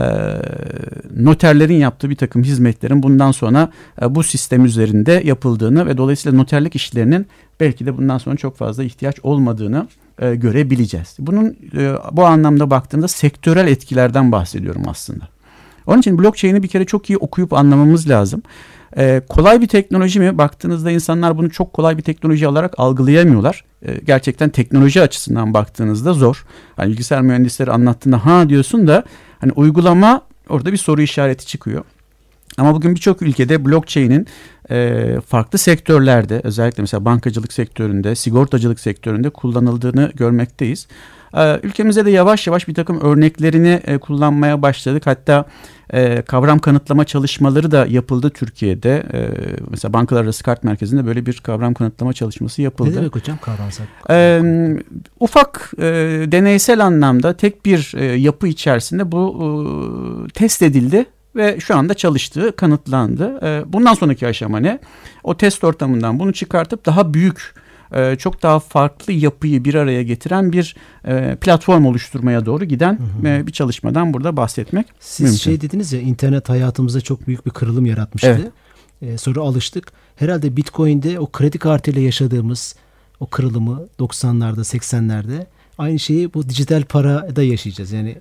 noterlerin 1.22 1.76
yaptığı 1.76 2.10
bir 2.10 2.16
takım 2.16 2.42
hizmetlerin 2.42 3.02
bundan 3.02 3.32
sonra 3.32 3.70
e, 4.02 4.14
bu 4.14 4.22
sistem 4.22 4.64
üzerinde 4.64 5.22
yapıldığını 5.24 5.86
ve 5.86 5.96
dolayısıyla 5.96 6.38
noterlik 6.38 6.76
işlerinin 6.76 7.26
belki 7.60 7.86
de 7.86 7.96
bundan 7.96 8.18
sonra 8.18 8.36
çok 8.36 8.56
fazla 8.56 8.84
ihtiyaç 8.84 9.16
olmadığını 9.22 9.88
e, 10.18 10.34
görebileceğiz. 10.34 11.16
Bunun 11.18 11.56
e, 11.76 11.92
bu 12.12 12.26
anlamda 12.26 12.70
baktığımda 12.70 13.08
sektörel 13.08 13.68
etkilerden 13.68 14.32
bahsediyorum 14.32 14.82
aslında. 14.86 15.28
Onun 15.86 15.98
için 15.98 16.18
blockchain'i 16.18 16.62
bir 16.62 16.68
kere 16.68 16.84
çok 16.84 17.10
iyi 17.10 17.16
okuyup 17.16 17.52
anlamamız 17.52 18.08
lazım. 18.08 18.42
Ee, 18.96 19.22
kolay 19.28 19.60
bir 19.60 19.66
teknoloji 19.66 20.20
mi? 20.20 20.38
Baktığınızda 20.38 20.90
insanlar 20.90 21.38
bunu 21.38 21.50
çok 21.50 21.72
kolay 21.72 21.98
bir 21.98 22.02
teknoloji 22.02 22.48
olarak 22.48 22.74
algılayamıyorlar. 22.76 23.64
Ee, 23.86 24.00
gerçekten 24.06 24.48
teknoloji 24.48 25.02
açısından 25.02 25.54
baktığınızda 25.54 26.12
zor. 26.12 26.46
Hani 26.76 26.90
bilgisayar 26.90 27.22
mühendisleri 27.22 27.70
anlattığında 27.70 28.26
ha 28.26 28.48
diyorsun 28.48 28.86
da 28.86 29.04
hani 29.40 29.52
uygulama 29.52 30.22
orada 30.48 30.72
bir 30.72 30.76
soru 30.76 31.02
işareti 31.02 31.46
çıkıyor. 31.46 31.84
Ama 32.58 32.74
bugün 32.74 32.94
birçok 32.94 33.22
ülkede 33.22 33.64
blockchain'in 33.64 34.26
e, 34.70 35.16
farklı 35.26 35.58
sektörlerde 35.58 36.40
özellikle 36.44 36.80
mesela 36.80 37.04
bankacılık 37.04 37.52
sektöründe, 37.52 38.14
sigortacılık 38.14 38.80
sektöründe 38.80 39.30
kullanıldığını 39.30 40.12
görmekteyiz. 40.14 40.86
E, 41.36 41.60
ülkemizde 41.62 42.04
de 42.04 42.10
yavaş 42.10 42.46
yavaş 42.46 42.68
bir 42.68 42.74
takım 42.74 43.00
örneklerini 43.00 43.80
e, 43.84 43.98
kullanmaya 43.98 44.62
başladık. 44.62 45.06
Hatta 45.06 45.44
e, 45.92 46.22
kavram 46.22 46.58
kanıtlama 46.58 47.04
çalışmaları 47.04 47.70
da 47.70 47.86
yapıldı 47.86 48.30
Türkiye'de. 48.30 49.06
E, 49.12 49.30
mesela 49.70 49.92
Bankalar 49.92 50.24
Arası 50.24 50.44
Kart 50.44 50.64
Merkezi'nde 50.64 51.06
böyle 51.06 51.26
bir 51.26 51.36
kavram 51.38 51.74
kanıtlama 51.74 52.12
çalışması 52.12 52.62
yapıldı. 52.62 52.90
Ne 52.90 52.94
demek 52.94 53.14
hocam 53.14 53.38
kavramsal? 53.38 53.84
Ufak 55.20 55.72
e, 55.78 55.82
deneysel 56.32 56.84
anlamda 56.84 57.36
tek 57.36 57.66
bir 57.66 58.14
yapı 58.16 58.48
içerisinde 58.48 59.12
bu 59.12 60.26
test 60.34 60.62
edildi 60.62 61.06
ve 61.36 61.60
şu 61.60 61.76
anda 61.76 61.94
çalıştığı 61.94 62.56
kanıtlandı. 62.56 63.40
Bundan 63.72 63.94
sonraki 63.94 64.26
aşama 64.26 64.60
ne? 64.60 64.78
O 65.24 65.36
test 65.36 65.64
ortamından 65.64 66.18
bunu 66.18 66.32
çıkartıp 66.32 66.86
daha 66.86 67.14
büyük 67.14 67.54
e, 67.94 68.16
çok 68.16 68.42
daha 68.42 68.60
farklı 68.60 69.12
yapıyı 69.12 69.64
bir 69.64 69.74
araya 69.74 70.02
getiren 70.02 70.52
bir 70.52 70.76
e, 71.04 71.36
platform 71.40 71.86
oluşturmaya 71.86 72.46
doğru 72.46 72.64
giden 72.64 72.98
hı 73.22 73.28
hı. 73.28 73.28
E, 73.28 73.46
bir 73.46 73.52
çalışmadan 73.52 74.14
burada 74.14 74.36
bahsetmek 74.36 74.86
Siz 75.00 75.24
mümkün. 75.24 75.38
şey 75.38 75.60
dediniz 75.60 75.92
ya 75.92 76.00
internet 76.00 76.48
hayatımızda 76.48 77.00
çok 77.00 77.26
büyük 77.26 77.46
bir 77.46 77.50
kırılım 77.50 77.86
yaratmıştı. 77.86 78.52
Evet. 79.02 79.20
sonra 79.20 79.40
alıştık. 79.40 79.92
Herhalde 80.16 80.56
Bitcoin'de 80.56 81.20
o 81.20 81.26
kredi 81.26 81.58
kartıyla 81.58 82.02
yaşadığımız 82.02 82.74
o 83.20 83.26
kırılımı 83.26 83.86
90'larda 83.98 84.60
80'lerde 84.60 85.46
aynı 85.78 85.98
şeyi 85.98 86.34
bu 86.34 86.48
dijital 86.48 86.82
parada 86.82 87.42
yaşayacağız. 87.42 87.92
Yani 87.92 88.16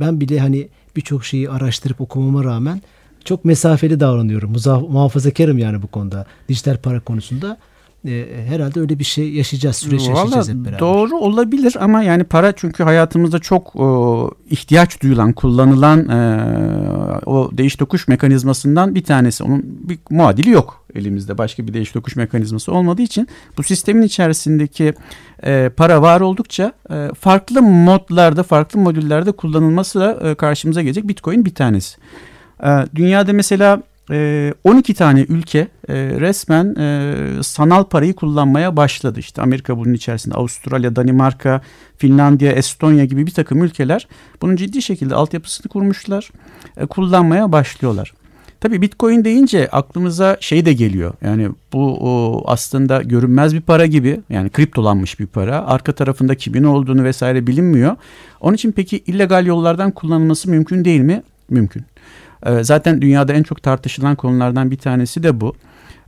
ben 0.00 0.20
bile 0.20 0.40
hani 0.40 0.68
birçok 0.96 1.24
şeyi 1.24 1.50
araştırıp 1.50 2.00
okumama 2.00 2.44
rağmen 2.44 2.82
çok 3.24 3.44
mesafeli 3.44 4.00
davranıyorum. 4.00 4.52
Muhafazakarım 4.90 5.58
yani 5.58 5.82
bu 5.82 5.86
konuda. 5.86 6.26
Dijital 6.48 6.76
para 6.76 7.00
konusunda 7.00 7.58
e, 8.06 8.44
herhalde 8.48 8.80
öyle 8.80 8.98
bir 8.98 9.04
şey 9.04 9.32
yaşayacağız, 9.32 9.76
süreç 9.76 10.00
Vallahi 10.00 10.10
yaşayacağız 10.10 10.48
hep 10.48 10.56
beraber. 10.56 10.78
Doğru 10.78 11.16
olabilir 11.16 11.76
ama 11.80 12.02
yani 12.02 12.24
para 12.24 12.52
çünkü 12.52 12.82
hayatımızda 12.82 13.38
çok 13.38 13.72
e, 13.76 13.84
ihtiyaç 14.50 15.02
duyulan, 15.02 15.32
kullanılan 15.32 16.08
e, 16.08 16.20
o 17.26 17.50
değiş 17.52 17.76
tokuş 17.76 18.08
mekanizmasından 18.08 18.94
bir 18.94 19.04
tanesi. 19.04 19.44
Onun 19.44 19.62
bir 19.64 19.98
muadili 20.10 20.50
yok 20.50 20.84
elimizde. 20.94 21.38
Başka 21.38 21.66
bir 21.66 21.74
değiş 21.74 21.92
tokuş 21.92 22.16
mekanizması 22.16 22.72
olmadığı 22.72 23.02
için 23.02 23.28
bu 23.58 23.62
sistemin 23.62 24.02
içerisindeki 24.02 24.94
e, 25.44 25.70
para 25.76 26.02
var 26.02 26.20
oldukça 26.20 26.72
e, 26.90 27.08
farklı 27.20 27.62
modlarda, 27.62 28.42
farklı 28.42 28.80
modüllerde 28.80 29.32
kullanılması 29.32 30.00
da 30.00 30.30
e, 30.30 30.34
karşımıza 30.34 30.82
gelecek. 30.82 31.08
Bitcoin 31.08 31.44
bir 31.44 31.54
tanesi. 31.54 31.96
E, 32.64 32.68
dünyada 32.94 33.32
mesela 33.32 33.82
12 34.10 34.92
ee, 34.92 34.94
tane 34.94 35.20
ülke 35.20 35.58
e, 35.88 35.94
resmen 35.94 36.74
e, 36.74 37.42
sanal 37.42 37.84
parayı 37.84 38.14
kullanmaya 38.14 38.76
başladı. 38.76 39.20
İşte 39.20 39.42
Amerika 39.42 39.78
bunun 39.78 39.94
içerisinde, 39.94 40.34
Avustralya, 40.34 40.96
Danimarka, 40.96 41.60
Finlandiya, 41.96 42.52
Estonya 42.52 43.04
gibi 43.04 43.26
bir 43.26 43.30
takım 43.30 43.64
ülkeler 43.64 44.08
bunun 44.42 44.56
ciddi 44.56 44.82
şekilde 44.82 45.14
altyapısını 45.14 45.68
kurmuşlar, 45.68 46.30
e, 46.76 46.86
kullanmaya 46.86 47.52
başlıyorlar. 47.52 48.12
Tabii 48.60 48.82
Bitcoin 48.82 49.24
deyince 49.24 49.68
aklımıza 49.68 50.36
şey 50.40 50.64
de 50.64 50.72
geliyor. 50.72 51.14
Yani 51.22 51.48
bu 51.72 52.42
aslında 52.46 53.02
görünmez 53.02 53.54
bir 53.54 53.60
para 53.60 53.86
gibi 53.86 54.20
yani 54.30 54.50
kriptolanmış 54.50 55.20
bir 55.20 55.26
para. 55.26 55.66
Arka 55.66 55.92
tarafında 55.92 56.34
kimin 56.34 56.64
olduğunu 56.64 57.04
vesaire 57.04 57.46
bilinmiyor. 57.46 57.96
Onun 58.40 58.54
için 58.54 58.72
peki 58.72 58.98
illegal 59.06 59.46
yollardan 59.46 59.90
kullanılması 59.90 60.50
mümkün 60.50 60.84
değil 60.84 61.00
mi? 61.00 61.22
Mümkün. 61.50 61.84
Ee, 62.46 62.64
zaten 62.64 63.02
dünyada 63.02 63.32
en 63.32 63.42
çok 63.42 63.62
tartışılan 63.62 64.16
konulardan 64.16 64.70
bir 64.70 64.76
tanesi 64.76 65.22
de 65.22 65.40
bu. 65.40 65.54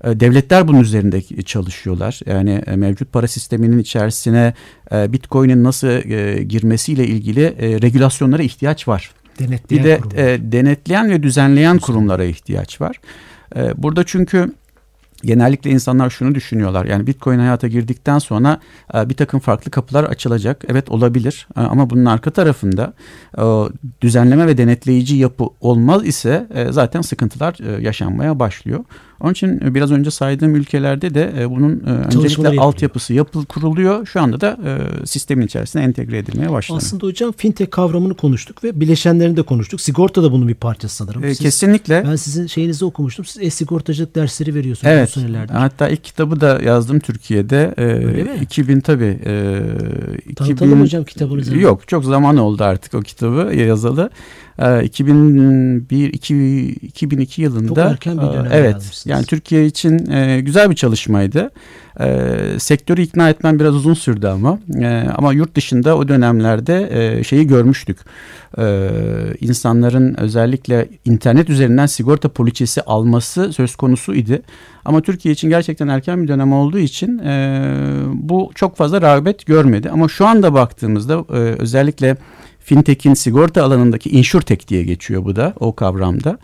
Ee, 0.05 0.21
devletler 0.21 0.69
bunun 0.69 0.81
üzerinde 0.81 1.43
çalışıyorlar. 1.43 2.21
Yani 2.27 2.63
e, 2.67 2.77
mevcut 2.77 3.13
para 3.13 3.29
sisteminin 3.29 3.79
içerisine 3.79 4.55
e, 4.93 5.13
Bitcoin'in 5.13 5.65
nasıl 5.65 5.89
e, 5.89 6.43
girmesiyle 6.43 7.07
ilgili 7.07 7.43
regülasyonlara 7.83 8.43
ihtiyaç 8.43 8.89
var. 8.89 9.11
Denetleyen 9.39 9.85
bir 9.85 9.91
de 9.91 9.99
kurumlar. 9.99 10.53
denetleyen 10.53 11.11
ve 11.11 11.23
düzenleyen 11.23 11.79
kurumlara 11.79 12.25
ihtiyaç 12.25 12.81
var. 12.81 13.01
Burada 13.77 14.05
çünkü 14.05 14.53
genellikle 15.27 15.71
insanlar 15.71 16.11
şunu 16.11 16.35
düşünüyorlar. 16.35 16.85
Yani 16.85 17.07
Bitcoin 17.07 17.39
hayata 17.39 17.69
girdikten 17.69 18.19
sonra 18.19 18.61
e, 18.95 19.09
bir 19.09 19.15
takım 19.15 19.41
farklı 19.41 19.71
kapılar 19.71 20.05
açılacak. 20.05 20.65
Evet 20.69 20.89
olabilir 20.91 21.49
e, 21.57 21.61
ama 21.61 21.91
bunun 21.91 22.05
arka 22.05 22.31
tarafında 22.31 22.93
e, 23.39 23.43
düzenleme 24.01 24.47
ve 24.47 24.59
denetleyici 24.59 25.17
yapı 25.17 25.45
olmaz 25.61 26.07
ise 26.07 26.49
zaten 26.71 27.01
sıkıntılar 27.01 27.81
yaşanmaya 27.81 28.39
başlıyor. 28.39 28.85
Onun 29.25 29.33
için 29.33 29.61
e, 29.65 29.75
biraz 29.75 29.91
önce 29.93 30.11
saydığım 30.11 30.55
ülkelerde 30.55 31.15
de 31.15 31.33
e, 31.39 31.51
bunun 31.51 31.83
e, 31.87 31.91
öncelikle 31.91 32.61
altyapısı 32.61 33.15
yapıl 33.15 33.45
kuruluyor. 33.45 34.07
Şu 34.07 34.21
anda 34.21 34.41
da 34.41 34.59
e, 34.65 35.07
sistemin 35.07 35.47
içerisine 35.47 35.83
entegre 35.83 36.19
edilmeye 36.19 36.53
başlanıyor. 36.53 36.83
Aslında 36.87 37.07
hocam 37.07 37.33
fintech 37.37 37.71
kavramını 37.71 38.15
konuştuk 38.15 38.65
ve 38.65 38.81
bileşenlerini 38.81 39.37
de 39.37 39.43
konuştuk. 39.43 39.81
Sigorta 39.81 40.23
da 40.23 40.33
bunun 40.33 40.49
bir 40.49 40.55
parçası 40.55 40.97
sanırım. 40.97 41.25
E, 41.25 41.29
Siz- 41.29 41.39
kesinlikle. 41.39 42.05
Ben 42.09 42.17
sizin 42.17 42.47
şeyinizi 42.47 42.85
okumuştum. 42.85 43.25
Siz 43.25 43.43
e-sigortacılık 43.43 44.15
dersleri 44.15 44.55
veriyorsunuz 44.55 44.93
Evet. 44.95 45.13
bu 45.17 45.21
senelerde. 45.21 45.53
Hatta 45.53 45.89
ilk 45.89 46.05
kitabı 46.05 46.41
da 46.41 46.61
yazdım 46.65 46.99
Türkiye'de. 47.01 47.75
Ee, 47.77 47.83
Öyle 47.85 48.23
mi? 48.23 48.31
2000 48.43 48.81
tabii. 48.81 49.19
E, 49.27 49.61
Tanıtalım 50.37 50.81
hocam 50.81 51.05
kitabınızı. 51.05 51.59
Yok 51.59 51.89
çok 51.89 52.05
zaman 52.05 52.37
oldu 52.37 52.65
artık 52.65 52.95
o 52.95 53.01
kitabı 53.01 53.55
yazalı. 53.55 54.11
Ee, 54.59 54.85
2001 54.85 56.13
2, 56.13 56.69
2002 56.83 57.43
yılında. 57.43 57.69
Çok 57.69 57.79
erken 57.79 58.19
bir 58.19 58.23
e, 58.23 58.33
dönemde 58.33 58.49
Evet. 58.53 58.73
yazmışsınız. 58.73 59.14
Yani 59.15 59.27
Türkiye 59.27 59.67
için 59.67 60.11
e, 60.11 60.41
güzel 60.41 60.71
bir 60.71 60.75
çalışmaydı. 60.75 61.51
E, 62.01 62.29
sektörü 62.59 63.03
ikna 63.03 63.31
etmem 63.31 63.59
biraz 63.61 63.75
uzun 63.75 63.95
sürdü 63.95 64.27
ama. 64.27 64.59
E, 64.81 65.07
ama 65.15 65.33
yurt 65.33 65.55
dışında 65.55 65.97
o 65.97 66.09
dönemlerde 66.09 66.89
e, 66.91 67.25
şeyi 67.25 67.47
görmüştük. 67.47 67.99
E, 68.59 68.91
insanların 69.41 70.15
özellikle 70.21 70.89
internet 71.05 71.51
üzerinden 71.51 71.87
sigorta 71.87 72.29
poliçesi 72.29 72.83
alması 72.83 73.53
söz 73.53 73.77
konusu 73.77 74.15
idi. 74.15 74.43
Ama 74.85 75.01
Türkiye 75.01 75.33
için 75.33 75.49
gerçekten 75.49 75.89
erken 75.89 76.23
bir 76.23 76.29
dönem 76.29 76.53
olduğu 76.53 76.79
için 76.79 77.19
e, 77.19 77.65
bu 78.13 78.51
çok 78.55 78.77
fazla 78.77 79.03
rağbet 79.03 79.47
görmedi. 79.47 79.91
Ama 79.91 80.09
şu 80.09 80.27
anda 80.27 80.55
baktığımızda 80.55 81.25
e, 81.29 81.37
özellikle 81.39 82.17
fintech'in 82.61 83.15
sigorta 83.15 83.65
alanındaki 83.65 84.11
insurtech 84.11 84.69
diye 84.69 84.83
geçiyor 84.83 85.25
bu 85.25 85.37
da 85.37 85.53
o 85.61 85.75
kavramda. 85.75 86.39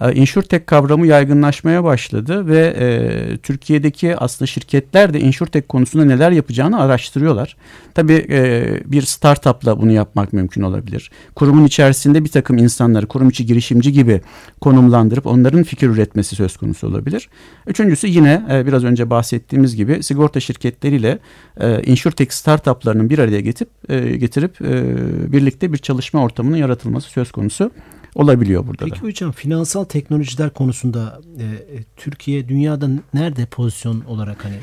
E, 0.00 0.14
Insurtech 0.14 0.66
kavramı 0.66 1.06
yaygınlaşmaya 1.06 1.84
başladı 1.84 2.46
ve 2.46 2.74
e, 2.78 3.36
Türkiye'deki 3.36 4.16
aslında 4.16 4.46
şirketler 4.46 5.14
de 5.14 5.20
insurtech 5.20 5.68
konusunda 5.68 6.04
neler 6.04 6.30
yapacağını 6.30 6.80
araştırıyorlar. 6.80 7.56
Tabii 7.94 8.26
e, 8.30 8.66
bir 8.86 9.02
startupla 9.02 9.80
bunu 9.80 9.92
yapmak 9.92 10.32
mümkün 10.32 10.62
olabilir. 10.62 11.10
Kurumun 11.34 11.64
içerisinde 11.64 12.24
bir 12.24 12.28
takım 12.28 12.58
insanları 12.58 13.06
kurum 13.06 13.28
içi 13.28 13.46
girişimci 13.46 13.92
gibi 13.92 14.20
konumlandırıp 14.60 15.26
onların 15.26 15.62
fikir 15.62 15.88
üretmesi 15.88 16.36
söz 16.36 16.56
konusu 16.56 16.86
olabilir. 16.86 17.28
Üçüncüsü 17.66 18.06
yine 18.06 18.42
e, 18.50 18.66
biraz 18.66 18.84
önce 18.84 19.10
bahsettiğimiz 19.10 19.76
gibi 19.76 20.02
sigorta 20.02 20.40
şirketleriyle 20.40 21.18
e, 21.60 21.82
insurtech 21.82 22.32
startuplarının 22.32 23.10
bir 23.10 23.18
araya 23.18 23.40
getirip 23.40 23.70
e, 23.88 24.16
getirip 24.16 24.60
e, 24.60 25.32
birlikte 25.32 25.72
bir 25.72 25.78
çalışma 25.78 26.22
ortamının 26.22 26.56
yaratılması 26.56 27.10
söz 27.10 27.32
konusu 27.32 27.70
olabiliyor 28.16 28.66
burada 28.66 28.84
da. 28.84 28.88
Peki 28.90 29.00
hocam 29.00 29.32
finansal 29.32 29.84
teknolojiler 29.84 30.50
konusunda 30.50 31.20
e, 31.38 31.42
e, 31.44 31.82
Türkiye 31.96 32.48
dünyada 32.48 32.88
nerede 33.14 33.46
pozisyon 33.46 34.00
olarak 34.08 34.44
hani 34.44 34.56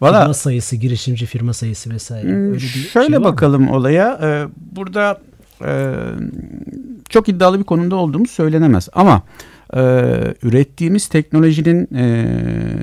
Valla 0.00 0.20
firma 0.20 0.34
sayısı, 0.34 0.76
girişimci 0.76 1.26
firma 1.26 1.52
sayısı 1.52 1.90
vesaire. 1.90 2.28
Hmm, 2.28 2.46
Öyle 2.46 2.54
bir 2.54 2.60
Şöyle 2.60 3.06
şey 3.06 3.16
var 3.16 3.18
mı? 3.18 3.24
bakalım 3.24 3.68
olaya. 3.70 4.18
Ee, 4.22 4.46
burada 4.76 5.20
e, 5.64 5.94
çok 7.08 7.28
iddialı 7.28 7.58
bir 7.58 7.64
konumda 7.64 7.96
olduğumuz 7.96 8.30
söylenemez. 8.30 8.88
Ama 8.92 9.22
e, 9.74 9.80
ürettiğimiz 10.42 11.06
teknolojinin 11.06 11.88
e, 11.94 12.26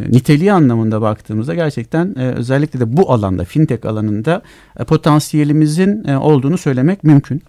niteliği 0.09 0.53
anlamında 0.53 1.01
baktığımızda 1.01 1.55
gerçekten 1.55 2.15
e, 2.19 2.27
özellikle 2.31 2.79
de 2.79 2.97
bu 2.97 3.11
alanda, 3.11 3.43
fintech 3.43 3.85
alanında 3.85 4.41
e, 4.79 4.83
potansiyelimizin 4.83 6.03
e, 6.07 6.17
olduğunu 6.17 6.57
söylemek 6.57 7.03
mümkün. 7.03 7.41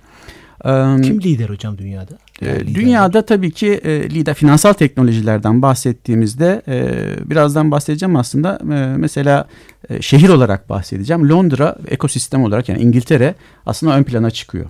Kim 1.03 1.21
lider 1.21 1.49
hocam 1.49 1.79
dünyada? 1.79 2.19
ee, 2.43 2.49
Yani. 2.49 2.75
Dünyada 2.75 3.27
tabii 3.27 3.51
ki 3.51 3.81
e, 3.85 4.11
lider 4.11 4.35
finansal 4.35 4.73
teknolojilerden 4.73 5.63
bahsettiğimizde 5.63 6.63
e, 6.69 7.31
birazdan 7.31 7.71
bahsedeceğim 7.71 8.17
aslında 8.17 8.59
E, 8.63 8.97
mesela 8.97 9.47
e, 9.91 10.03
şehir 10.03 10.29
olarak 10.29 10.69
bahsedeceğim. 10.69 11.29
Londra 11.29 11.77
ekosistem 11.89 12.43
olarak 12.45 12.69
yani 12.69 12.83
İngiltere 12.83 13.35
aslında 13.67 13.97
ön 13.99 14.03
plana 14.03 14.31
çıkıyor. 14.31 14.67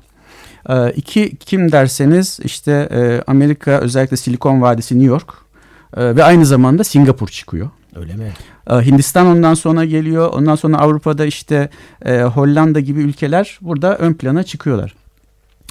E, 0.68 0.90
iki 0.90 1.36
kim 1.36 1.72
derseniz 1.72 2.38
işte 2.44 2.88
e, 2.90 3.22
Amerika 3.30 3.70
özellikle 3.70 4.16
Silikon 4.16 4.60
Vadisi 4.62 4.94
New 4.94 5.08
York 5.08 5.34
e, 5.96 6.16
ve 6.16 6.24
aynı 6.24 6.46
zamanda 6.46 6.84
Singapur 6.84 7.28
çıkıyor. 7.28 7.70
Öyle 7.96 8.14
mi? 8.16 8.32
E, 8.70 8.74
Hindistan 8.74 9.26
ondan 9.26 9.54
sonra 9.54 9.84
geliyor. 9.84 10.32
Ondan 10.32 10.54
sonra 10.56 10.78
Avrupa'da 10.78 11.26
işte 11.26 11.68
e, 12.04 12.22
Hollanda 12.22 12.80
gibi 12.80 13.00
ülkeler 13.00 13.58
burada 13.60 13.96
ön 13.98 14.14
plana 14.14 14.42
çıkıyorlar. 14.42 14.94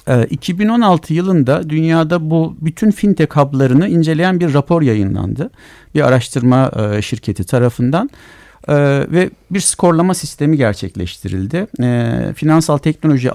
E, 0.08 0.24
2016 0.24 1.14
yılında 1.14 1.70
dünyada 1.70 2.30
bu 2.30 2.56
bütün 2.60 2.90
fintech 2.90 3.36
hub'larını 3.36 3.88
inceleyen 3.88 4.40
bir 4.40 4.54
rapor 4.54 4.82
yayınlandı. 4.82 5.50
Bir 5.94 6.00
araştırma 6.00 6.70
e, 6.76 7.02
şirketi 7.02 7.44
tarafından. 7.44 8.10
E, 8.68 8.74
ve 9.12 9.30
bir 9.50 9.60
skorlama 9.60 10.14
sistemi 10.14 10.56
gerçekleştirildi. 10.56 11.66
E, 11.82 12.32
finansal 12.36 12.78
teknoloji 12.78 13.28
e, 13.28 13.32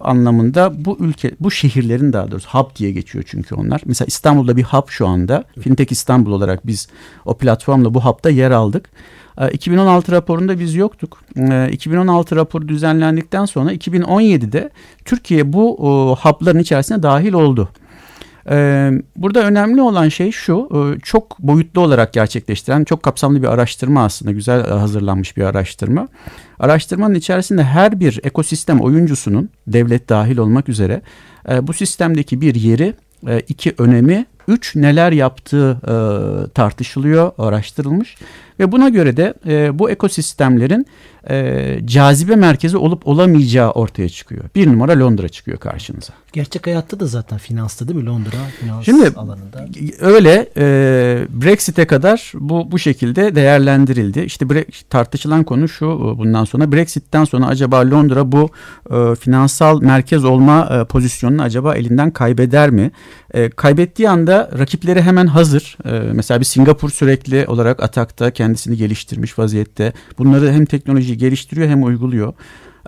anlamında 0.00 0.84
bu 0.84 0.96
ülke, 1.00 1.30
bu 1.40 1.50
şehirlerin 1.50 2.12
daha 2.12 2.30
doğrusu 2.30 2.48
hub 2.48 2.76
diye 2.76 2.90
geçiyor 2.90 3.24
çünkü 3.28 3.54
onlar. 3.54 3.80
Mesela 3.84 4.06
İstanbul'da 4.06 4.56
bir 4.56 4.62
hub 4.62 4.88
şu 4.88 5.06
anda. 5.06 5.44
Fintech 5.60 5.92
İstanbul 5.92 6.32
olarak 6.32 6.66
biz 6.66 6.88
o 7.24 7.36
platformla 7.36 7.94
bu 7.94 8.04
hub'da 8.04 8.30
yer 8.30 8.50
aldık. 8.50 8.90
E, 9.38 9.50
2016 9.50 10.12
raporunda 10.12 10.60
biz 10.60 10.74
yoktuk. 10.74 11.18
E, 11.36 11.68
2016 11.72 12.36
raporu 12.36 12.68
düzenlendikten 12.68 13.44
sonra 13.44 13.72
2017'de 13.72 14.70
Türkiye 15.04 15.52
bu 15.52 15.76
o, 15.76 16.16
hub'ların 16.16 16.58
içerisine 16.58 17.02
dahil 17.02 17.32
oldu. 17.32 17.68
Ee, 18.50 18.92
burada 19.16 19.44
önemli 19.44 19.82
olan 19.82 20.08
şey 20.08 20.32
şu, 20.32 20.68
e, 20.74 21.00
çok 21.00 21.38
boyutlu 21.38 21.80
olarak 21.80 22.12
gerçekleştiren 22.12 22.84
çok 22.84 23.02
kapsamlı 23.02 23.42
bir 23.42 23.46
araştırma 23.48 24.04
aslında, 24.04 24.32
güzel 24.32 24.60
e, 24.60 24.62
hazırlanmış 24.62 25.36
bir 25.36 25.42
araştırma. 25.42 26.08
Araştırmanın 26.58 27.14
içerisinde 27.14 27.64
her 27.64 28.00
bir 28.00 28.20
ekosistem 28.22 28.80
oyuncusunun, 28.80 29.50
devlet 29.66 30.08
dahil 30.08 30.38
olmak 30.38 30.68
üzere, 30.68 31.02
e, 31.50 31.66
bu 31.66 31.72
sistemdeki 31.72 32.40
bir 32.40 32.54
yeri, 32.54 32.94
iki 33.48 33.74
önemi, 33.78 34.26
üç 34.48 34.76
neler 34.76 35.12
yaptığı 35.12 35.80
tartışılıyor, 36.54 37.32
araştırılmış. 37.38 38.16
Ve 38.60 38.72
buna 38.72 38.88
göre 38.88 39.16
de 39.16 39.34
e, 39.46 39.78
bu 39.78 39.90
ekosistemlerin 39.90 40.86
e, 41.30 41.78
cazibe 41.84 42.36
merkezi 42.36 42.76
olup 42.76 43.08
olamayacağı 43.08 43.70
ortaya 43.70 44.08
çıkıyor. 44.08 44.44
Bir 44.54 44.66
numara 44.72 44.98
Londra 45.00 45.28
çıkıyor 45.28 45.58
karşınıza. 45.58 46.12
Gerçek 46.32 46.66
hayatta 46.66 47.00
da 47.00 47.06
zaten 47.06 47.38
finansta 47.38 47.88
değil 47.88 47.98
mi? 47.98 48.06
Londra 48.06 48.30
finans 48.60 48.84
Şimdi- 48.84 49.08
alanında. 49.16 49.66
Öyle 50.00 50.48
e, 50.56 50.64
Brexit'e 51.30 51.86
kadar 51.86 52.32
bu 52.34 52.72
bu 52.72 52.78
şekilde 52.78 53.34
değerlendirildi. 53.34 54.20
İşte 54.20 54.44
bre- 54.44 54.84
tartışılan 54.90 55.44
konu 55.44 55.68
şu 55.68 55.84
e, 55.86 56.18
bundan 56.18 56.44
sonra 56.44 56.72
Brexit'ten 56.72 57.24
sonra 57.24 57.46
acaba 57.46 57.90
Londra 57.90 58.32
bu 58.32 58.50
e, 58.90 59.14
finansal 59.14 59.82
merkez 59.82 60.24
olma 60.24 60.68
e, 60.80 60.84
pozisyonunu 60.84 61.42
acaba 61.42 61.74
elinden 61.74 62.10
kaybeder 62.10 62.70
mi? 62.70 62.90
E, 63.34 63.50
kaybettiği 63.50 64.08
anda 64.10 64.50
rakipleri 64.58 65.02
hemen 65.02 65.26
hazır. 65.26 65.78
E, 65.84 65.90
mesela 66.12 66.40
bir 66.40 66.44
Singapur 66.44 66.90
sürekli 66.90 67.46
olarak 67.46 67.82
atakta 67.82 68.30
kendisini 68.48 68.76
geliştirmiş 68.76 69.38
vaziyette. 69.38 69.92
Bunları 70.18 70.52
hem 70.52 70.64
teknolojiyi 70.64 71.18
geliştiriyor 71.18 71.68
hem 71.68 71.84
uyguluyor. 71.84 72.32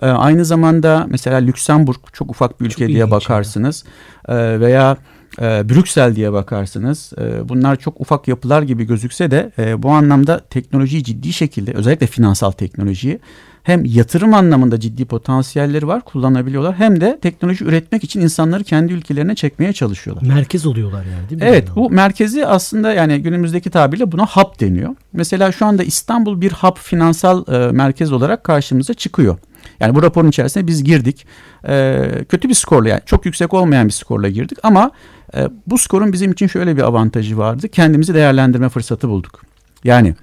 E, 0.01 0.07
aynı 0.07 0.45
zamanda 0.45 1.05
mesela 1.09 1.37
Lüksemburg 1.37 1.97
çok 2.13 2.29
ufak 2.29 2.61
bir 2.61 2.65
ülke 2.65 2.85
Çok 2.85 2.87
diye 2.87 3.11
bakarsınız. 3.11 3.83
E, 4.27 4.59
veya 4.59 4.97
e, 5.41 5.69
Brüksel 5.69 6.15
diye 6.15 6.33
bakarsınız. 6.33 7.13
E, 7.17 7.49
bunlar 7.49 7.75
çok 7.75 8.01
ufak 8.01 8.27
yapılar 8.27 8.61
gibi 8.61 8.83
gözükse 8.83 9.31
de 9.31 9.51
e, 9.57 9.83
bu 9.83 9.89
anlamda 9.89 10.39
teknolojiyi 10.49 11.03
ciddi 11.03 11.33
şekilde 11.33 11.73
özellikle 11.73 12.07
finansal 12.07 12.51
teknolojiyi 12.51 13.19
hem 13.63 13.85
yatırım 13.85 14.33
anlamında 14.33 14.79
ciddi 14.79 15.05
potansiyelleri 15.05 15.87
var 15.87 16.01
kullanabiliyorlar 16.01 16.75
hem 16.75 17.01
de 17.01 17.19
teknoloji 17.21 17.65
üretmek 17.65 18.03
için 18.03 18.21
insanları 18.21 18.63
kendi 18.63 18.93
ülkelerine 18.93 19.35
çekmeye 19.35 19.73
çalışıyorlar. 19.73 20.23
Merkez 20.27 20.65
oluyorlar 20.65 21.05
yani 21.05 21.29
değil 21.29 21.41
mi? 21.41 21.47
Evet 21.47 21.67
bu 21.75 21.89
merkezi 21.89 22.45
aslında 22.45 22.93
yani 22.93 23.21
günümüzdeki 23.21 23.69
tabirle 23.69 24.11
buna 24.11 24.25
hub 24.25 24.59
deniyor. 24.59 24.95
Mesela 25.13 25.51
şu 25.51 25.65
anda 25.65 25.83
İstanbul 25.83 26.41
bir 26.41 26.51
hub 26.51 26.77
finansal 26.77 27.53
e, 27.53 27.71
merkez 27.71 28.11
olarak 28.11 28.43
karşımıza 28.43 28.93
çıkıyor. 28.93 29.37
Yani 29.79 29.95
bu 29.95 30.03
raporun 30.03 30.29
içerisine 30.29 30.67
biz 30.67 30.83
girdik. 30.83 31.25
E, 31.67 32.07
kötü 32.29 32.49
bir 32.49 32.53
skorla 32.53 32.89
yani 32.89 33.01
çok 33.05 33.25
yüksek 33.25 33.53
olmayan 33.53 33.87
bir 33.87 33.93
skorla 33.93 34.29
girdik 34.29 34.57
ama 34.63 34.91
e, 35.35 35.47
bu 35.67 35.77
skorun 35.77 36.13
bizim 36.13 36.31
için 36.31 36.47
şöyle 36.47 36.77
bir 36.77 36.81
avantajı 36.81 37.37
vardı. 37.37 37.69
Kendimizi 37.69 38.13
değerlendirme 38.13 38.69
fırsatı 38.69 39.09
bulduk. 39.09 39.41
Yani 39.83 40.15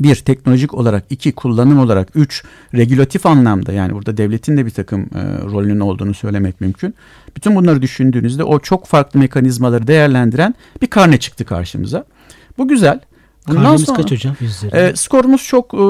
bir 0.00 0.14
teknolojik 0.14 0.74
olarak, 0.74 1.04
iki 1.10 1.32
kullanım 1.32 1.78
olarak, 1.78 2.08
üç 2.14 2.44
regülatif 2.74 3.26
anlamda 3.26 3.72
yani 3.72 3.92
burada 3.92 4.16
devletin 4.16 4.56
de 4.56 4.66
bir 4.66 4.70
takım 4.70 5.00
e, 5.00 5.22
rolünün 5.52 5.80
olduğunu 5.80 6.14
söylemek 6.14 6.60
mümkün. 6.60 6.94
Bütün 7.36 7.56
bunları 7.56 7.82
düşündüğünüzde 7.82 8.44
o 8.44 8.58
çok 8.58 8.86
farklı 8.86 9.20
mekanizmaları 9.20 9.86
değerlendiren 9.86 10.54
bir 10.82 10.86
karne 10.86 11.20
çıktı 11.20 11.44
karşımıza. 11.44 12.04
Bu 12.58 12.68
güzel. 12.68 13.00
Bundan 13.48 13.62
Karnemiz 13.62 13.84
sonra, 13.84 13.96
kaç 13.96 14.10
hocam? 14.10 14.36
E, 14.72 14.92
skorumuz 14.96 15.42
çok 15.42 15.74
e, 15.74 15.82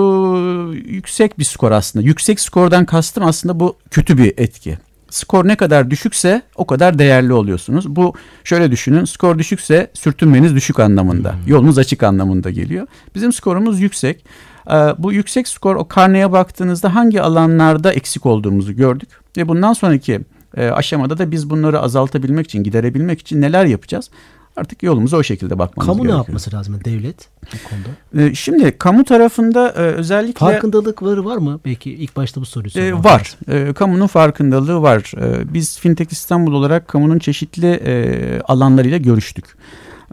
yüksek 0.92 1.38
bir 1.38 1.44
skor 1.44 1.70
aslında. 1.70 2.06
Yüksek 2.06 2.40
skordan 2.40 2.84
kastım 2.84 3.24
aslında 3.24 3.60
bu 3.60 3.76
kötü 3.90 4.18
bir 4.18 4.34
etki. 4.36 4.78
Skor 5.12 5.48
ne 5.48 5.56
kadar 5.56 5.90
düşükse 5.90 6.42
o 6.56 6.66
kadar 6.66 6.98
değerli 6.98 7.32
oluyorsunuz. 7.32 7.96
Bu 7.96 8.14
şöyle 8.44 8.70
düşünün 8.70 9.04
skor 9.04 9.38
düşükse 9.38 9.90
sürtünmeniz 9.94 10.54
düşük 10.54 10.80
anlamında. 10.80 11.32
Hmm. 11.32 11.40
Yolunuz 11.46 11.78
açık 11.78 12.02
anlamında 12.02 12.50
geliyor. 12.50 12.86
Bizim 13.14 13.32
skorumuz 13.32 13.80
yüksek. 13.80 14.24
Ee, 14.70 14.72
bu 14.98 15.12
yüksek 15.12 15.48
skor 15.48 15.76
o 15.76 15.88
karneye 15.88 16.32
baktığınızda 16.32 16.94
hangi 16.94 17.22
alanlarda 17.22 17.92
eksik 17.92 18.26
olduğumuzu 18.26 18.76
gördük. 18.76 19.08
Ve 19.36 19.48
bundan 19.48 19.72
sonraki 19.72 20.20
e, 20.56 20.68
aşamada 20.68 21.18
da 21.18 21.30
biz 21.30 21.50
bunları 21.50 21.80
azaltabilmek 21.80 22.46
için, 22.46 22.62
giderebilmek 22.62 23.20
için 23.20 23.40
neler 23.40 23.64
yapacağız? 23.64 24.10
Artık 24.56 24.82
yolumuza 24.82 25.16
o 25.16 25.22
şekilde 25.22 25.58
bakmamız 25.58 25.86
Kamu 25.86 26.02
gerekiyor. 26.02 26.12
Kamu 26.12 26.24
ne 26.24 26.32
yapması 26.32 26.56
lazım 26.56 26.80
devlet 26.84 27.28
bu 27.42 27.68
konuda? 27.70 28.26
Ee, 28.26 28.34
şimdi 28.34 28.78
kamu 28.78 29.04
tarafında 29.04 29.68
e, 29.68 29.80
özellikle... 29.80 30.38
Farkındalıkları 30.38 31.24
var 31.24 31.36
mı? 31.36 31.60
Belki 31.64 31.90
ilk 31.90 32.16
başta 32.16 32.40
bu 32.40 32.46
soruyu 32.46 32.70
sormak 32.70 32.88
e, 32.88 33.04
Var. 33.04 33.36
E, 33.48 33.72
kamunun 33.72 34.06
farkındalığı 34.06 34.82
var. 34.82 35.12
E, 35.20 35.54
biz 35.54 35.78
Fintech 35.78 36.12
İstanbul 36.12 36.52
olarak 36.52 36.88
kamunun 36.88 37.18
çeşitli 37.18 37.66
e, 37.66 38.40
alanlarıyla 38.40 38.98
görüştük. 38.98 39.44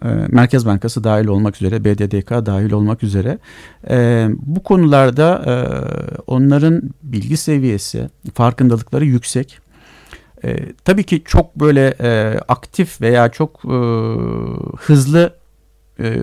E, 0.03 0.07
Merkez 0.29 0.65
Bankası 0.65 1.03
dahil 1.03 1.27
olmak 1.27 1.55
üzere, 1.55 1.85
BDDK 1.85 2.45
dahil 2.45 2.71
olmak 2.71 3.03
üzere. 3.03 3.39
E, 3.89 4.27
bu 4.37 4.63
konularda 4.63 5.43
e, 5.47 5.53
onların 6.27 6.81
bilgi 7.03 7.37
seviyesi, 7.37 8.09
farkındalıkları 8.33 9.05
yüksek. 9.05 9.59
E, 10.43 10.73
tabii 10.85 11.03
ki 11.03 11.21
çok 11.25 11.55
böyle 11.55 11.93
e, 12.01 12.39
aktif 12.47 13.01
veya 13.01 13.29
çok 13.29 13.65
e, 13.65 13.77
hızlı 14.77 15.33
e, 15.99 16.21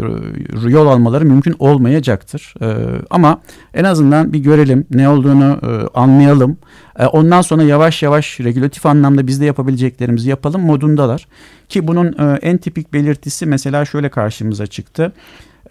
yol 0.69 0.87
almaları 0.87 1.25
mümkün 1.25 1.57
olmayacaktır. 1.59 2.55
E, 2.63 2.77
ama 3.11 3.41
en 3.75 3.85
azından 3.85 4.33
bir 4.33 4.39
görelim, 4.39 4.87
ne 4.91 5.09
olduğunu 5.09 5.61
e, 5.63 5.99
anlayalım. 5.99 6.59
E, 6.99 7.07
ondan 7.07 7.43
sonra 7.43 7.63
yavaş 7.63 8.03
yavaş 8.03 8.41
regülatif 8.41 8.87
anlamda 8.87 9.27
biz 9.27 9.41
de 9.41 9.45
yapabileceklerimizi 9.45 10.31
yapalım 10.31 10.61
modundalar. 10.61 11.29
Ki 11.69 11.89
bunun 11.89 12.07
e, 12.07 12.39
en 12.43 12.59
tipik 12.59 12.93
belirtisi 12.93 13.47
mesela 13.47 13.85
şöyle 13.85 14.09
karşımıza 14.09 14.67
çıktı 14.67 15.13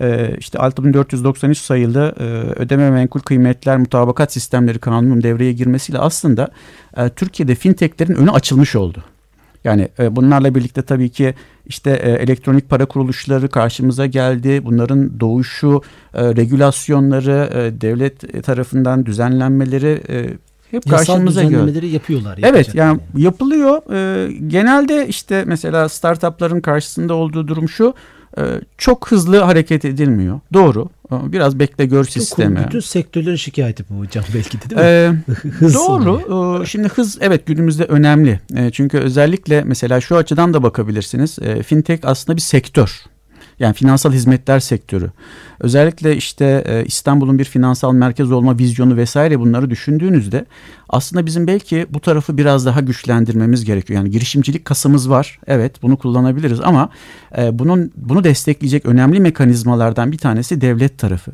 e, 0.02 0.36
işte 0.38 0.60
6493 0.60 1.58
sayılı 1.58 2.16
e, 2.20 2.24
ödeme 2.60 2.90
menkul 2.92 3.20
kıymetler 3.20 3.78
mutabakat 3.78 4.34
sistemleri 4.34 4.80
kanunun 4.80 5.24
devreye 5.24 5.54
girmesiyle 5.54 6.00
aslında 6.00 6.50
e, 6.98 7.10
Türkiye'de 7.10 7.56
fintechlerin 7.56 8.16
önü 8.16 8.32
açılmış 8.32 8.76
oldu. 8.76 9.04
Yani 9.64 9.90
e, 10.00 10.16
bunlarla 10.16 10.56
birlikte 10.56 10.82
tabii 10.82 11.10
ki 11.10 11.34
işte 11.66 11.92
e, 12.04 12.12
elektronik 12.12 12.70
para 12.70 12.86
kuruluşları 12.86 13.50
karşımıza 13.50 14.06
geldi. 14.06 14.66
Bunların 14.66 15.20
doğuşu, 15.20 15.82
e, 16.14 16.36
regülasyonları, 16.36 17.50
e, 17.54 17.82
devlet 17.82 18.44
tarafından 18.44 19.06
düzenlenmeleri 19.06 20.02
e, 20.10 20.30
hep 20.72 20.86
Yasal 20.86 20.98
karşımıza 20.98 21.42
düzenlemeleri 21.42 21.88
yapıyorlar. 21.88 22.40
Evet 22.44 22.76
yani, 22.76 23.00
yani 23.16 23.24
yapılıyor. 23.24 23.82
E, 23.94 24.32
genelde 24.48 25.08
işte 25.08 25.44
mesela 25.48 25.90
startupların 25.90 26.62
karşısında 26.62 27.14
olduğu 27.14 27.48
durum 27.48 27.70
şu. 27.70 27.94
Ee, 28.38 28.62
çok 28.78 29.12
hızlı 29.12 29.38
hareket 29.38 29.86
edilmiyor. 29.86 30.40
Doğru. 30.54 30.90
Ee, 31.12 31.32
biraz 31.32 31.60
bekle 31.60 31.86
gör 31.86 32.04
sistemi. 32.04 32.66
Bütün 32.66 32.80
sektörlerin 32.80 33.36
şikayeti 33.36 33.86
bu 33.90 34.00
hocam 34.00 34.26
belki 34.34 34.62
de 34.62 34.70
değil 34.70 34.82
mi? 34.82 34.88
Ee, 34.88 35.34
hız 35.60 35.76
doğru. 35.76 36.62
Ee, 36.62 36.66
şimdi 36.66 36.88
hız 36.88 37.18
evet 37.22 37.46
günümüzde 37.46 37.84
önemli. 37.84 38.40
Çünkü 38.72 38.98
özellikle 38.98 39.64
mesela 39.64 40.02
şu 40.02 40.18
açıdan 40.18 40.54
da 40.54 40.64
bakabilirsiniz. 40.64 41.40
Fintech 41.66 42.00
aslında 42.04 42.36
bir 42.36 42.42
sektör. 42.42 43.04
Yani 43.60 43.74
finansal 43.74 44.12
hizmetler 44.12 44.60
sektörü. 44.60 45.12
Özellikle 45.60 46.16
işte 46.16 46.64
e, 46.68 46.86
İstanbul'un 46.86 47.40
bir 47.40 47.46
finansal 47.46 47.94
merkez 47.94 48.32
olma 48.32 48.58
vizyonu 48.58 48.98
vesaire 48.98 49.40
bunları 49.40 49.70
düşündüğünüzde 49.70 50.46
aslında 50.90 51.26
bizim 51.26 51.48
belki 51.48 51.86
bu 51.90 52.00
tarafı 52.00 52.38
biraz 52.38 52.66
daha 52.66 52.80
güçlendirmemiz 52.80 53.66
gerekiyor. 53.66 54.00
Yani 54.00 54.12
girişimcilik 54.12 54.66
kasımız 54.66 55.10
var. 55.10 55.40
Evet 55.48 55.82
bunu 55.82 55.98
kullanabiliriz 55.98 56.60
ama 56.60 56.90
e, 57.38 57.60
bunun 57.60 57.92
bunu 57.96 58.24
destekleyecek 58.24 58.86
önemli 58.86 59.20
mekanizmalardan 59.20 60.12
bir 60.12 60.18
tanesi 60.18 60.62
devlet 60.62 60.98
tarafı. 60.98 61.32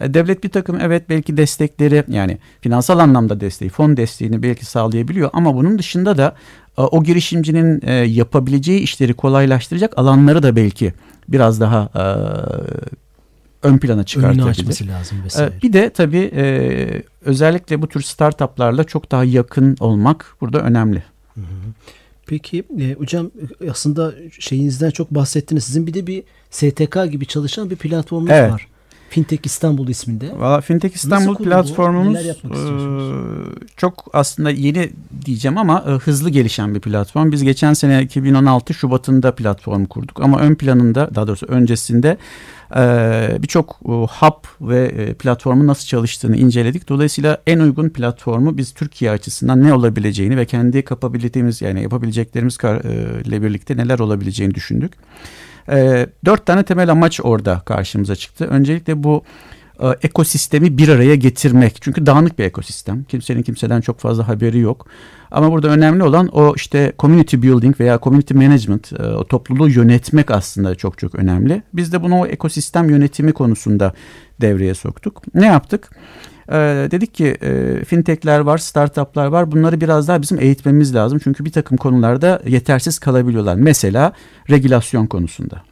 E, 0.00 0.14
devlet 0.14 0.44
bir 0.44 0.48
takım 0.48 0.80
evet 0.80 1.08
belki 1.08 1.36
destekleri 1.36 2.04
yani 2.08 2.38
finansal 2.60 2.98
anlamda 2.98 3.40
desteği, 3.40 3.68
fon 3.68 3.96
desteğini 3.96 4.42
belki 4.42 4.66
sağlayabiliyor 4.66 5.30
ama 5.32 5.54
bunun 5.54 5.78
dışında 5.78 6.18
da 6.18 6.34
e, 6.78 6.82
o 6.82 7.02
girişimcinin 7.02 7.80
e, 7.84 7.92
yapabileceği 7.92 8.80
işleri 8.80 9.14
kolaylaştıracak 9.14 9.98
alanları 9.98 10.42
da 10.42 10.56
belki 10.56 10.92
biraz 11.28 11.60
daha 11.60 11.90
ön 13.62 13.78
plana 13.78 14.04
çıkartabilir. 14.04 14.42
Önünü 14.42 14.50
açması 14.50 14.86
lazım 14.86 15.18
vesaire. 15.24 15.52
Bir 15.62 15.72
de 15.72 15.90
tabii 15.90 16.30
özellikle 17.24 17.82
bu 17.82 17.88
tür 17.88 18.02
startuplarla 18.02 18.84
çok 18.84 19.10
daha 19.10 19.24
yakın 19.24 19.76
olmak 19.80 20.36
burada 20.40 20.60
önemli. 20.60 21.02
Peki 22.26 22.64
e, 22.80 22.94
hocam 22.94 23.30
aslında 23.70 24.14
şeyinizden 24.38 24.90
çok 24.90 25.10
bahsettiniz. 25.10 25.64
Sizin 25.64 25.86
bir 25.86 25.94
de 25.94 26.06
bir 26.06 26.22
STK 26.50 27.12
gibi 27.12 27.26
çalışan 27.26 27.70
bir 27.70 27.76
platformunuz 27.76 28.30
evet. 28.30 28.52
var. 28.52 28.68
Fintech 29.14 29.40
İstanbul 29.44 29.88
isminde. 29.88 30.38
Valla 30.38 30.60
Fintech 30.60 30.94
İstanbul 30.94 31.36
platformumuz 31.36 32.26
e, 32.26 32.32
çok 33.76 34.04
aslında 34.12 34.50
yeni 34.50 34.90
diyeceğim 35.24 35.58
ama 35.58 35.84
e, 35.88 35.90
hızlı 35.90 36.30
gelişen 36.30 36.74
bir 36.74 36.80
platform. 36.80 37.32
Biz 37.32 37.42
geçen 37.42 37.72
sene 37.72 38.02
2016 38.02 38.74
Şubat'ında 38.74 39.34
platform 39.34 39.84
kurduk 39.84 40.20
ama 40.22 40.40
ön 40.40 40.54
planında 40.54 41.10
daha 41.14 41.26
doğrusu 41.26 41.46
öncesinde 41.46 42.16
e, 42.76 43.38
birçok 43.42 43.80
hub 44.20 44.44
ve 44.60 45.14
platformun 45.14 45.66
nasıl 45.66 45.86
çalıştığını 45.86 46.36
inceledik. 46.36 46.88
Dolayısıyla 46.88 47.42
en 47.46 47.58
uygun 47.58 47.88
platformu 47.88 48.56
biz 48.56 48.74
Türkiye 48.74 49.10
açısından 49.10 49.62
ne 49.62 49.74
olabileceğini 49.74 50.36
ve 50.36 50.46
kendi 50.46 50.84
kapabilitemiz 50.84 51.62
yani 51.62 51.82
yapabileceklerimiz 51.82 52.58
ile 53.24 53.42
birlikte 53.42 53.76
neler 53.76 53.98
olabileceğini 53.98 54.54
düşündük. 54.54 54.92
E, 55.68 56.06
dört 56.24 56.46
tane 56.46 56.62
temel 56.62 56.90
amaç 56.90 57.20
orada 57.22 57.62
karşımıza 57.64 58.16
çıktı. 58.16 58.44
Öncelikle 58.44 59.02
bu 59.02 59.24
e, 59.80 59.86
ekosistemi 60.02 60.78
bir 60.78 60.88
araya 60.88 61.14
getirmek. 61.14 61.82
Çünkü 61.82 62.06
dağınık 62.06 62.38
bir 62.38 62.44
ekosistem. 62.44 63.04
Kimsenin 63.04 63.42
kimseden 63.42 63.80
çok 63.80 63.98
fazla 63.98 64.28
haberi 64.28 64.58
yok. 64.58 64.86
Ama 65.30 65.52
burada 65.52 65.68
önemli 65.68 66.02
olan 66.02 66.28
o 66.28 66.54
işte 66.56 66.92
community 66.98 67.36
building 67.36 67.80
veya 67.80 67.98
community 68.02 68.34
management, 68.34 68.92
e, 68.92 69.02
o 69.02 69.24
topluluğu 69.24 69.68
yönetmek 69.68 70.30
aslında 70.30 70.74
çok 70.74 70.98
çok 70.98 71.14
önemli. 71.14 71.62
Biz 71.72 71.92
de 71.92 72.02
bunu 72.02 72.20
o 72.20 72.26
ekosistem 72.26 72.90
yönetimi 72.90 73.32
konusunda 73.32 73.92
devreye 74.40 74.74
soktuk. 74.74 75.22
Ne 75.34 75.46
yaptık? 75.46 75.90
Ee, 76.48 76.88
dedik 76.90 77.14
ki 77.14 77.36
e, 77.42 77.84
fintechler 77.84 78.40
var, 78.40 78.58
startuplar 78.58 79.26
var. 79.26 79.52
Bunları 79.52 79.80
biraz 79.80 80.08
daha 80.08 80.22
bizim 80.22 80.40
eğitmemiz 80.40 80.94
lazım. 80.94 81.20
Çünkü 81.24 81.44
bir 81.44 81.52
takım 81.52 81.76
konularda 81.76 82.42
yetersiz 82.46 82.98
kalabiliyorlar. 82.98 83.54
Mesela 83.54 84.12
regülasyon 84.50 85.06
konusunda. 85.06 85.62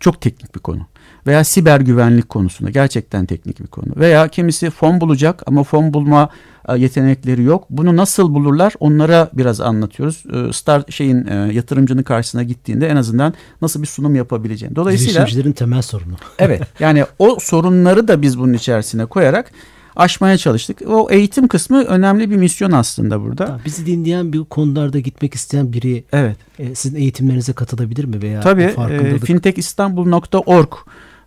Çok 0.00 0.20
teknik 0.20 0.54
bir 0.54 0.60
konu. 0.60 0.86
Veya 1.26 1.44
siber 1.44 1.80
güvenlik 1.80 2.28
konusunda 2.28 2.70
gerçekten 2.70 3.26
teknik 3.26 3.60
bir 3.60 3.66
konu. 3.66 3.86
Veya 3.96 4.28
kimisi 4.28 4.70
fon 4.70 5.00
bulacak 5.00 5.42
ama 5.46 5.64
fon 5.64 5.94
bulma 5.94 6.28
e, 6.68 6.78
yetenekleri 6.78 7.42
yok. 7.42 7.64
Bunu 7.70 7.96
nasıl 7.96 8.34
bulurlar? 8.34 8.74
Onlara 8.80 9.30
biraz 9.32 9.60
anlatıyoruz. 9.60 10.24
E, 10.32 10.52
start 10.52 10.92
şeyin 10.92 11.26
e, 11.26 11.34
yatırımcının 11.34 12.02
karşısına 12.02 12.42
gittiğinde 12.42 12.88
en 12.88 12.96
azından 12.96 13.34
nasıl 13.62 13.82
bir 13.82 13.86
sunum 13.86 14.14
yapabileceğini. 14.14 14.76
Dolayısıyla 14.76 15.12
girişimcilerin 15.12 15.52
temel 15.52 15.82
sorunu. 15.82 16.14
evet. 16.38 16.62
Yani 16.80 17.04
o 17.18 17.38
sorunları 17.40 18.08
da 18.08 18.22
biz 18.22 18.38
bunun 18.38 18.52
içerisine 18.52 19.06
koyarak 19.06 19.52
aşmaya 19.98 20.38
çalıştık. 20.38 20.82
O 20.86 21.08
eğitim 21.10 21.48
kısmı 21.48 21.84
önemli 21.84 22.30
bir 22.30 22.36
misyon 22.36 22.72
aslında 22.72 23.22
burada. 23.22 23.46
Tabii, 23.46 23.64
bizi 23.64 23.86
dinleyen 23.86 24.32
bir 24.32 24.44
konularda 24.44 24.98
gitmek 24.98 25.34
isteyen 25.34 25.72
biri 25.72 26.04
evet. 26.12 26.36
e, 26.58 26.74
sizin 26.74 26.96
eğitimlerinize 26.96 27.52
katılabilir 27.52 28.04
mi 28.04 28.22
veya 28.22 28.40
Tabii 28.40 28.74
e, 28.90 29.18
fintechistanbul.org 29.18 30.72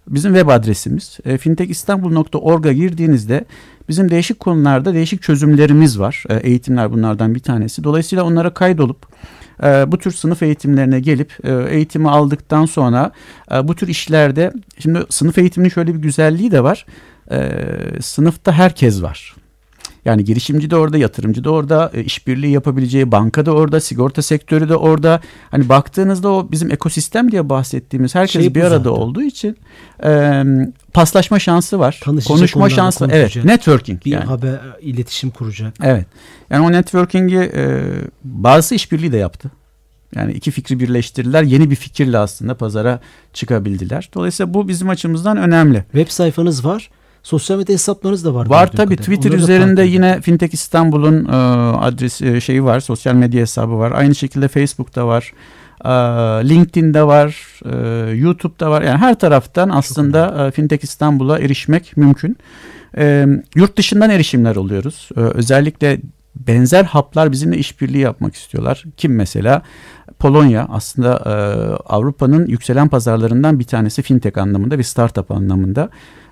bizim 0.08 0.34
web 0.34 0.48
adresimiz. 0.48 1.18
E, 1.26 1.38
fintechistanbul.org'a 1.38 2.74
girdiğinizde 2.74 3.46
bizim 3.90 4.12
değişik 4.12 4.40
konularda 4.40 4.94
değişik 4.94 5.22
çözümlerimiz 5.22 6.00
var. 6.00 6.24
E, 6.30 6.36
eğitimler 6.36 6.92
bunlardan 6.92 7.36
bir 7.36 7.40
tanesi. 7.40 7.84
Dolayısıyla 7.84 8.24
onlara 8.24 8.54
kaydolup 8.54 9.08
e, 9.64 9.92
bu 9.92 9.98
tür 9.98 10.12
sınıf 10.12 10.44
eğitimlerine 10.44 11.00
gelip 11.00 11.34
e, 11.44 11.52
eğitimi 11.70 12.10
aldıktan 12.10 12.66
sonra 12.66 13.12
e, 13.54 13.68
bu 13.68 13.76
tür 13.76 13.88
işlerde 13.88 14.54
şimdi 14.80 15.00
sınıf 15.10 15.38
eğitiminin 15.38 15.70
şöyle 15.70 15.94
bir 15.94 16.00
güzelliği 16.00 16.52
de 16.52 16.64
var 16.64 16.86
e, 17.32 18.02
sınıfta 18.02 18.52
herkes 18.52 19.02
var. 19.02 19.36
Yani 20.06 20.24
girişimci 20.24 20.70
de 20.70 20.76
orada, 20.76 20.98
yatırımcı 20.98 21.44
da 21.44 21.50
orada, 21.50 21.92
e, 21.94 22.04
işbirliği 22.04 22.52
yapabileceği 22.52 23.12
banka 23.12 23.46
da 23.46 23.52
orada, 23.52 23.80
sigorta 23.80 24.22
sektörü 24.22 24.70
de 24.70 24.76
orada. 24.76 25.22
Hani 25.52 25.70
baktığınızda 25.70 26.30
o 26.30 26.48
bizim 26.52 26.72
ekosistem 26.72 27.32
diye 27.32 27.50
bahsettiğimiz 27.50 28.16
herkes 28.16 28.42
Şey 28.42 28.56
bir 28.56 28.62
arada 28.62 28.78
zaten. 28.78 28.90
olduğu 28.90 29.22
için 29.22 29.58
e, 30.04 30.44
paslaşma 30.94 31.40
şansı 31.40 31.80
var. 31.80 32.00
Tanışacak 32.04 32.38
konuşma 32.38 32.60
onlarla 32.60 32.76
şansı. 32.76 33.06
Evet, 33.06 33.22
konuşacak. 33.22 33.46
networking 33.46 34.06
Bir 34.06 34.12
yani. 34.12 34.26
haber 34.26 34.60
iletişim 34.82 35.30
kuracak. 35.30 35.74
Evet. 35.84 36.06
Yani 36.50 36.66
o 36.66 36.72
networking'i 36.72 37.52
e, 37.56 37.82
bazı 38.24 38.76
işbirliği 38.76 39.12
de 39.12 39.18
yaptı. 39.18 39.52
Yani 40.16 40.34
iki 40.34 40.52
fikri 40.52 40.80
birleştirdiler. 40.80 41.44
Yeni 41.44 41.70
bir 41.70 41.76
fikirle 41.76 42.18
aslında 42.18 42.56
pazara 42.58 43.00
çıkabildiler. 43.34 44.10
Dolayısıyla 44.14 44.54
bu 44.54 44.68
bizim 44.68 44.90
açımızdan 44.90 45.38
önemli. 45.38 45.84
Web 45.92 46.08
sayfanız 46.08 46.66
var. 46.66 46.90
Sosyal 47.24 47.58
medya 47.58 47.74
hesaplarınız 47.74 48.26
da 48.26 48.34
var. 48.34 48.48
Var 48.50 48.72
tabii. 48.72 48.98
Twitter 48.98 49.30
Onları 49.30 49.42
üzerinde 49.42 49.84
yine 49.84 50.22
Fintech 50.22 50.54
İstanbul'un 50.54 51.26
e, 51.26 51.36
adres 51.78 52.22
e, 52.22 52.42
şeyi 52.42 52.64
var. 52.64 52.80
Sosyal 52.80 53.14
medya 53.14 53.42
hesabı 53.42 53.78
var. 53.78 53.92
Aynı 53.92 54.16
şekilde 54.16 54.48
Facebook'ta 54.48 55.08
var. 55.08 55.34
e, 55.86 55.90
LinkedIn'de 56.50 57.04
var. 57.04 57.60
e, 57.66 58.12
YouTube'da 58.12 58.72
var. 58.72 58.82
Yani 58.82 58.98
her 58.98 59.20
taraftan 59.20 59.70
aslında 59.70 60.48
e, 60.48 60.52
Fintech 60.52 60.84
İstanbul'a 60.84 61.40
erişmek 61.40 61.98
mümkün. 61.98 62.38
E, 62.98 63.28
yurt 63.56 63.78
dışından 63.78 64.10
erişimler 64.10 64.56
alıyoruz. 64.56 65.10
E, 65.18 65.20
özellikle 65.20 66.00
benzer 66.36 66.84
haplar 66.84 67.32
bizimle 67.32 67.58
işbirliği 67.58 68.02
yapmak 68.02 68.36
istiyorlar. 68.36 68.84
Kim 68.98 69.16
mesela? 69.16 69.62
Polonya 70.20 70.68
aslında 70.70 71.14
e, 71.26 71.32
Avrupa'nın 71.94 72.48
yükselen 72.48 72.88
pazarlarından 72.88 73.60
bir 73.60 73.64
tanesi 73.64 74.02
fintech 74.02 74.38
anlamında 74.38 74.78
bir 74.78 74.84
startup 74.84 75.32
anlamında. 75.32 75.90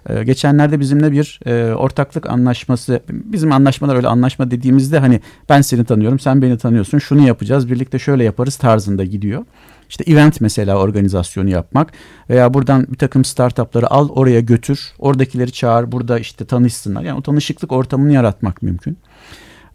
E, 0.09 0.23
geçenlerde 0.23 0.79
bizimle 0.79 1.11
bir 1.11 1.39
e, 1.45 1.73
ortaklık 1.73 2.29
anlaşması, 2.29 3.01
bizim 3.09 3.51
anlaşmalar 3.51 3.95
öyle 3.95 4.07
anlaşma 4.07 4.51
dediğimizde 4.51 4.99
hani 4.99 5.21
ben 5.49 5.61
seni 5.61 5.85
tanıyorum, 5.85 6.19
sen 6.19 6.41
beni 6.41 6.57
tanıyorsun, 6.57 6.99
şunu 6.99 7.27
yapacağız, 7.27 7.71
birlikte 7.71 7.99
şöyle 7.99 8.23
yaparız 8.23 8.55
tarzında 8.55 9.03
gidiyor. 9.03 9.45
İşte 9.89 10.03
event 10.11 10.41
mesela 10.41 10.77
organizasyonu 10.77 11.49
yapmak 11.49 11.91
veya 12.29 12.53
buradan 12.53 12.87
bir 12.89 12.97
takım 12.97 13.25
startupları 13.25 13.91
al 13.91 14.09
oraya 14.09 14.39
götür, 14.39 14.93
oradakileri 14.99 15.51
çağır, 15.51 15.91
burada 15.91 16.19
işte 16.19 16.45
tanışsınlar. 16.45 17.01
Yani 17.01 17.17
o 17.17 17.21
tanışıklık 17.21 17.71
ortamını 17.71 18.13
yaratmak 18.13 18.61
mümkün. 18.61 18.97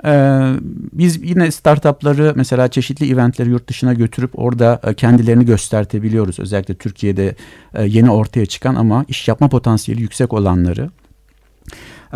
Ee, 0.04 0.52
biz 0.92 1.22
yine 1.22 1.50
startupları 1.50 2.32
mesela 2.36 2.68
çeşitli 2.68 3.12
eventleri 3.12 3.50
yurt 3.50 3.68
dışına 3.68 3.94
götürüp 3.94 4.38
orada 4.38 4.80
e, 4.84 4.94
kendilerini 4.94 5.46
göstertebiliyoruz. 5.46 6.38
Özellikle 6.38 6.74
Türkiye'de 6.74 7.34
e, 7.74 7.84
yeni 7.84 8.10
ortaya 8.10 8.46
çıkan 8.46 8.74
ama 8.74 9.04
iş 9.08 9.28
yapma 9.28 9.48
potansiyeli 9.48 10.02
yüksek 10.02 10.32
olanları. 10.32 10.90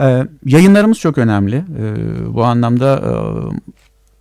Ee, 0.00 0.26
yayınlarımız 0.44 0.98
çok 0.98 1.18
önemli. 1.18 1.56
Ee, 1.56 2.34
bu 2.34 2.44
anlamda 2.44 3.02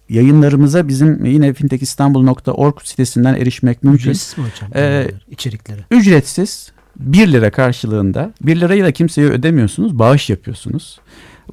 e, 0.10 0.16
yayınlarımıza 0.16 0.88
bizim 0.88 1.26
yine 1.26 1.54
fintechistanbul.org 1.54 2.82
sitesinden 2.84 3.34
erişmek 3.34 3.84
mümkün. 3.84 4.10
Ücretsiz 4.10 4.38
mi 4.38 4.44
hocam? 4.44 4.72
Ee, 4.76 5.12
içerikleri. 5.32 5.80
Ücretsiz 5.92 6.72
1 7.00 7.32
lira 7.32 7.52
karşılığında 7.52 8.34
1 8.42 8.60
lirayı 8.60 8.84
da 8.84 8.92
kimseye 8.92 9.28
ödemiyorsunuz 9.28 10.00
bağış 10.00 10.30
yapıyorsunuz. 10.30 11.00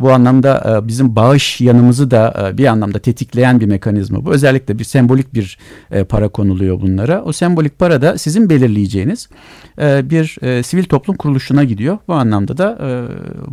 Bu 0.00 0.12
anlamda 0.12 0.80
e, 0.84 0.88
bizim 0.88 1.16
bağış 1.16 1.60
yanımızı 1.60 2.10
da 2.10 2.48
e, 2.52 2.58
bir 2.58 2.66
anlamda 2.66 2.98
tetikleyen 2.98 3.60
bir 3.60 3.66
mekanizma 3.66 4.24
bu. 4.24 4.32
Özellikle 4.32 4.78
bir 4.78 4.84
sembolik 4.84 5.34
bir 5.34 5.58
e, 5.90 6.04
para 6.04 6.28
konuluyor 6.28 6.80
bunlara. 6.80 7.22
O 7.22 7.32
sembolik 7.32 7.78
para 7.78 8.02
da 8.02 8.18
sizin 8.18 8.50
belirleyeceğiniz 8.50 9.28
e, 9.80 10.10
bir 10.10 10.36
e, 10.42 10.62
sivil 10.62 10.84
toplum 10.84 11.16
kuruluşuna 11.16 11.64
gidiyor. 11.64 11.98
Bu 12.08 12.14
anlamda 12.14 12.56
da 12.58 12.78
e, 12.82 12.88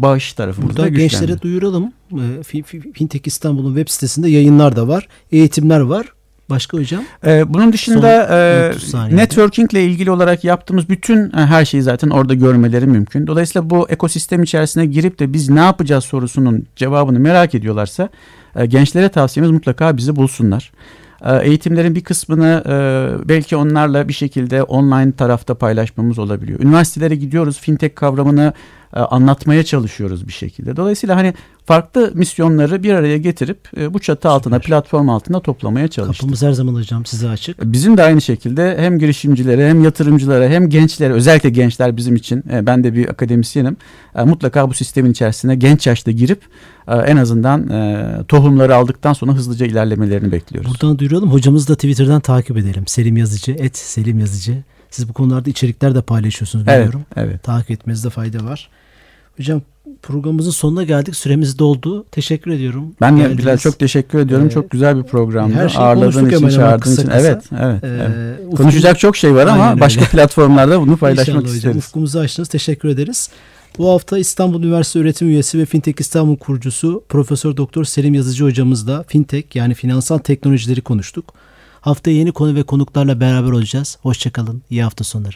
bağış 0.02 0.34
tarafımızda 0.34 0.78
Burada 0.78 0.88
güçlendi. 0.88 1.12
gençlere 1.12 1.42
duyuralım. 1.42 1.92
Fi- 2.12 2.64
Fi- 2.64 2.94
Fintech 2.94 3.28
İstanbul'un 3.28 3.76
web 3.76 3.92
sitesinde 3.92 4.30
yayınlar 4.30 4.76
da 4.76 4.88
var. 4.88 5.08
Eğitimler 5.32 5.80
var. 5.80 6.14
Başka 6.50 6.78
hocam? 6.78 7.04
Ee, 7.26 7.54
bunun 7.54 7.74
dışında 7.74 8.28
Son 8.28 8.36
e, 8.38 8.70
30 8.76 8.84
saniyede. 8.90 9.22
networking 9.22 9.74
ile 9.74 9.84
ilgili 9.86 10.12
olarak 10.12 10.44
yaptığımız 10.44 10.90
bütün 10.90 11.26
e, 11.26 11.32
her 11.34 11.66
şeyi 11.66 11.84
zaten 11.84 12.10
orada 12.10 12.34
görmeleri 12.34 12.86
mümkün. 12.88 13.28
Dolayısıyla 13.28 13.70
bu 13.70 13.90
ekosistem 13.90 14.44
içerisine 14.44 14.86
girip 14.86 15.20
de 15.20 15.34
biz 15.34 15.50
ne 15.50 15.60
yapacağız 15.60 16.04
sorusunun 16.04 16.66
cevabını 16.76 17.20
merak 17.20 17.56
ediyorlarsa 17.56 18.10
e, 18.56 18.66
gençlere 18.66 19.10
tavsiyemiz 19.10 19.52
mutlaka 19.52 19.98
bizi 19.98 20.16
bulsunlar. 20.16 20.72
E, 21.26 21.38
eğitimlerin 21.38 21.96
bir 21.96 22.04
kısmını 22.04 22.64
e, 22.68 23.30
belki 23.30 23.56
onlarla 23.56 24.08
bir 24.08 24.14
şekilde 24.14 24.64
online 24.64 25.12
tarafta 25.12 25.56
paylaşmamız 25.56 26.20
olabiliyor. 26.20 26.60
Üniversitelere 26.60 27.16
gidiyoruz, 27.16 27.60
fintech 27.60 27.96
kavramını 27.96 28.54
anlatmaya 29.00 29.64
çalışıyoruz 29.64 30.28
bir 30.28 30.34
şekilde. 30.34 30.76
Dolayısıyla 30.76 31.16
hani 31.16 31.34
farklı 31.66 32.12
misyonları 32.14 32.84
bir 32.84 32.94
araya 32.94 33.18
getirip 33.18 33.70
e, 33.78 33.94
bu 33.94 34.00
çatı 34.00 34.30
altına, 34.30 34.56
Süper. 34.56 34.68
platform 34.68 35.10
altına 35.10 35.40
toplamaya 35.40 35.88
çalıştık. 35.88 36.22
Kapımız 36.22 36.44
her 36.44 36.52
zaman 36.52 36.74
hocam 36.74 37.06
size 37.06 37.30
açık. 37.30 37.64
Bizim 37.64 37.98
de 37.98 38.04
aynı 38.04 38.22
şekilde 38.22 38.78
hem 38.78 39.00
girişimcilere 39.00 39.70
hem 39.70 39.84
yatırımcılara 39.84 40.50
hem 40.50 40.70
gençlere 40.70 41.14
özellikle 41.14 41.50
gençler 41.50 41.98
bizim 41.98 42.16
için 42.16 42.44
e, 42.52 42.66
ben 42.66 42.84
de 42.84 42.94
bir 42.94 43.10
akademisyenim 43.10 43.78
e, 44.16 44.24
mutlaka 44.24 44.70
bu 44.70 44.74
sistemin 44.74 45.12
içerisine 45.12 45.56
genç 45.56 45.88
yaşta 45.88 46.12
girip 46.12 46.42
e, 46.88 46.96
en 46.96 47.18
azından 47.18 47.70
e, 47.70 48.08
tohumları 48.28 48.76
aldıktan 48.76 49.14
sonra 49.14 49.34
hızlıca 49.34 49.66
ilerlemelerini 49.66 50.32
bekliyoruz. 50.32 50.72
Buradan 50.72 51.00
duyuralım. 51.00 51.32
Hocamızı 51.32 51.68
da 51.68 51.76
Twitter'dan 51.76 52.22
takip 52.22 52.58
edelim. 52.58 52.84
Selim 52.88 53.18
Yazıcı, 53.18 53.52
et 53.52 53.78
Selim 53.78 54.20
Yazıcı. 54.20 54.64
Siz 54.92 55.10
bu 55.10 55.14
konularda 55.14 55.50
içerikler 55.50 55.96
de 55.96 56.02
paylaşıyorsunuz 56.02 56.66
evet, 56.68 56.78
biliyorum. 56.80 57.02
evet. 57.16 57.44
Takip 57.44 57.72
etmenizde 57.72 58.10
fayda 58.10 58.46
var. 58.46 58.70
Hocam 59.38 59.62
programımızın 60.02 60.52
sonuna 60.52 60.84
geldik. 60.84 61.16
Süremiz 61.16 61.60
doldu. 61.60 62.06
Teşekkür 62.12 62.52
ediyorum. 62.52 62.96
Ben 63.02 63.20
de. 63.20 63.38
Bilal 63.38 63.58
çok 63.58 63.80
teşekkür 63.80 64.20
ediyorum. 64.20 64.48
Ee, 64.48 64.50
çok 64.50 64.70
güzel 64.72 64.98
bir 64.98 65.04
programdı. 65.04 65.54
her 65.56 65.70
şeyi 65.70 65.80
Ağırladığın 65.82 66.30
için, 66.30 66.50
çağırdığın 66.50 66.80
kısa 66.80 67.02
için. 67.02 67.12
kısa. 67.12 67.20
Evet, 67.20 67.44
evet. 67.60 67.84
Ee, 67.84 67.88
evet. 67.88 68.40
ufkum- 68.48 68.58
Konuşacak 68.58 69.00
çok 69.00 69.18
şey 69.18 69.36
var 69.36 69.48
ama 69.48 69.64
Aynen 69.64 69.80
başka 69.80 70.02
öyle. 70.02 70.12
platformlarda 70.12 70.82
bunu 70.82 70.98
paylaşmak 70.98 71.28
İnşallah 71.28 71.44
hocam. 71.44 71.56
isteriz. 71.56 71.78
Ufkumuzu 71.78 72.20
açtınız. 72.20 72.50
Teşekkür 72.50 72.90
ederiz. 72.90 73.30
Bu 73.78 73.90
hafta 73.90 74.18
İstanbul 74.18 74.64
Üniversitesi 74.64 75.00
öğretim 75.04 75.28
üyesi 75.28 75.60
ve 75.60 75.66
Fintech 75.66 76.02
İstanbul 76.02 76.38
kurucusu 76.38 77.04
Profesör 77.10 77.58
Doktor 77.58 77.84
Selim 77.86 78.14
Yazıcı 78.14 78.44
hocamızla 78.44 79.04
fintech 79.08 79.56
yani 79.56 79.74
finansal 79.74 80.18
teknolojileri 80.18 80.82
konuştuk. 80.82 81.34
Haftaya 81.82 82.18
yeni 82.18 82.32
konu 82.32 82.56
ve 82.56 82.64
konuklarla 82.64 83.20
beraber 83.20 83.52
olacağız. 83.52 83.98
Hoşçakalın. 84.02 84.62
İyi 84.70 84.84
hafta 84.84 85.04
sonları. 85.04 85.36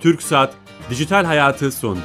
TürkSat 0.00 0.54
Dijital 0.90 1.24
Hayatı 1.24 1.72
sondu. 1.72 2.00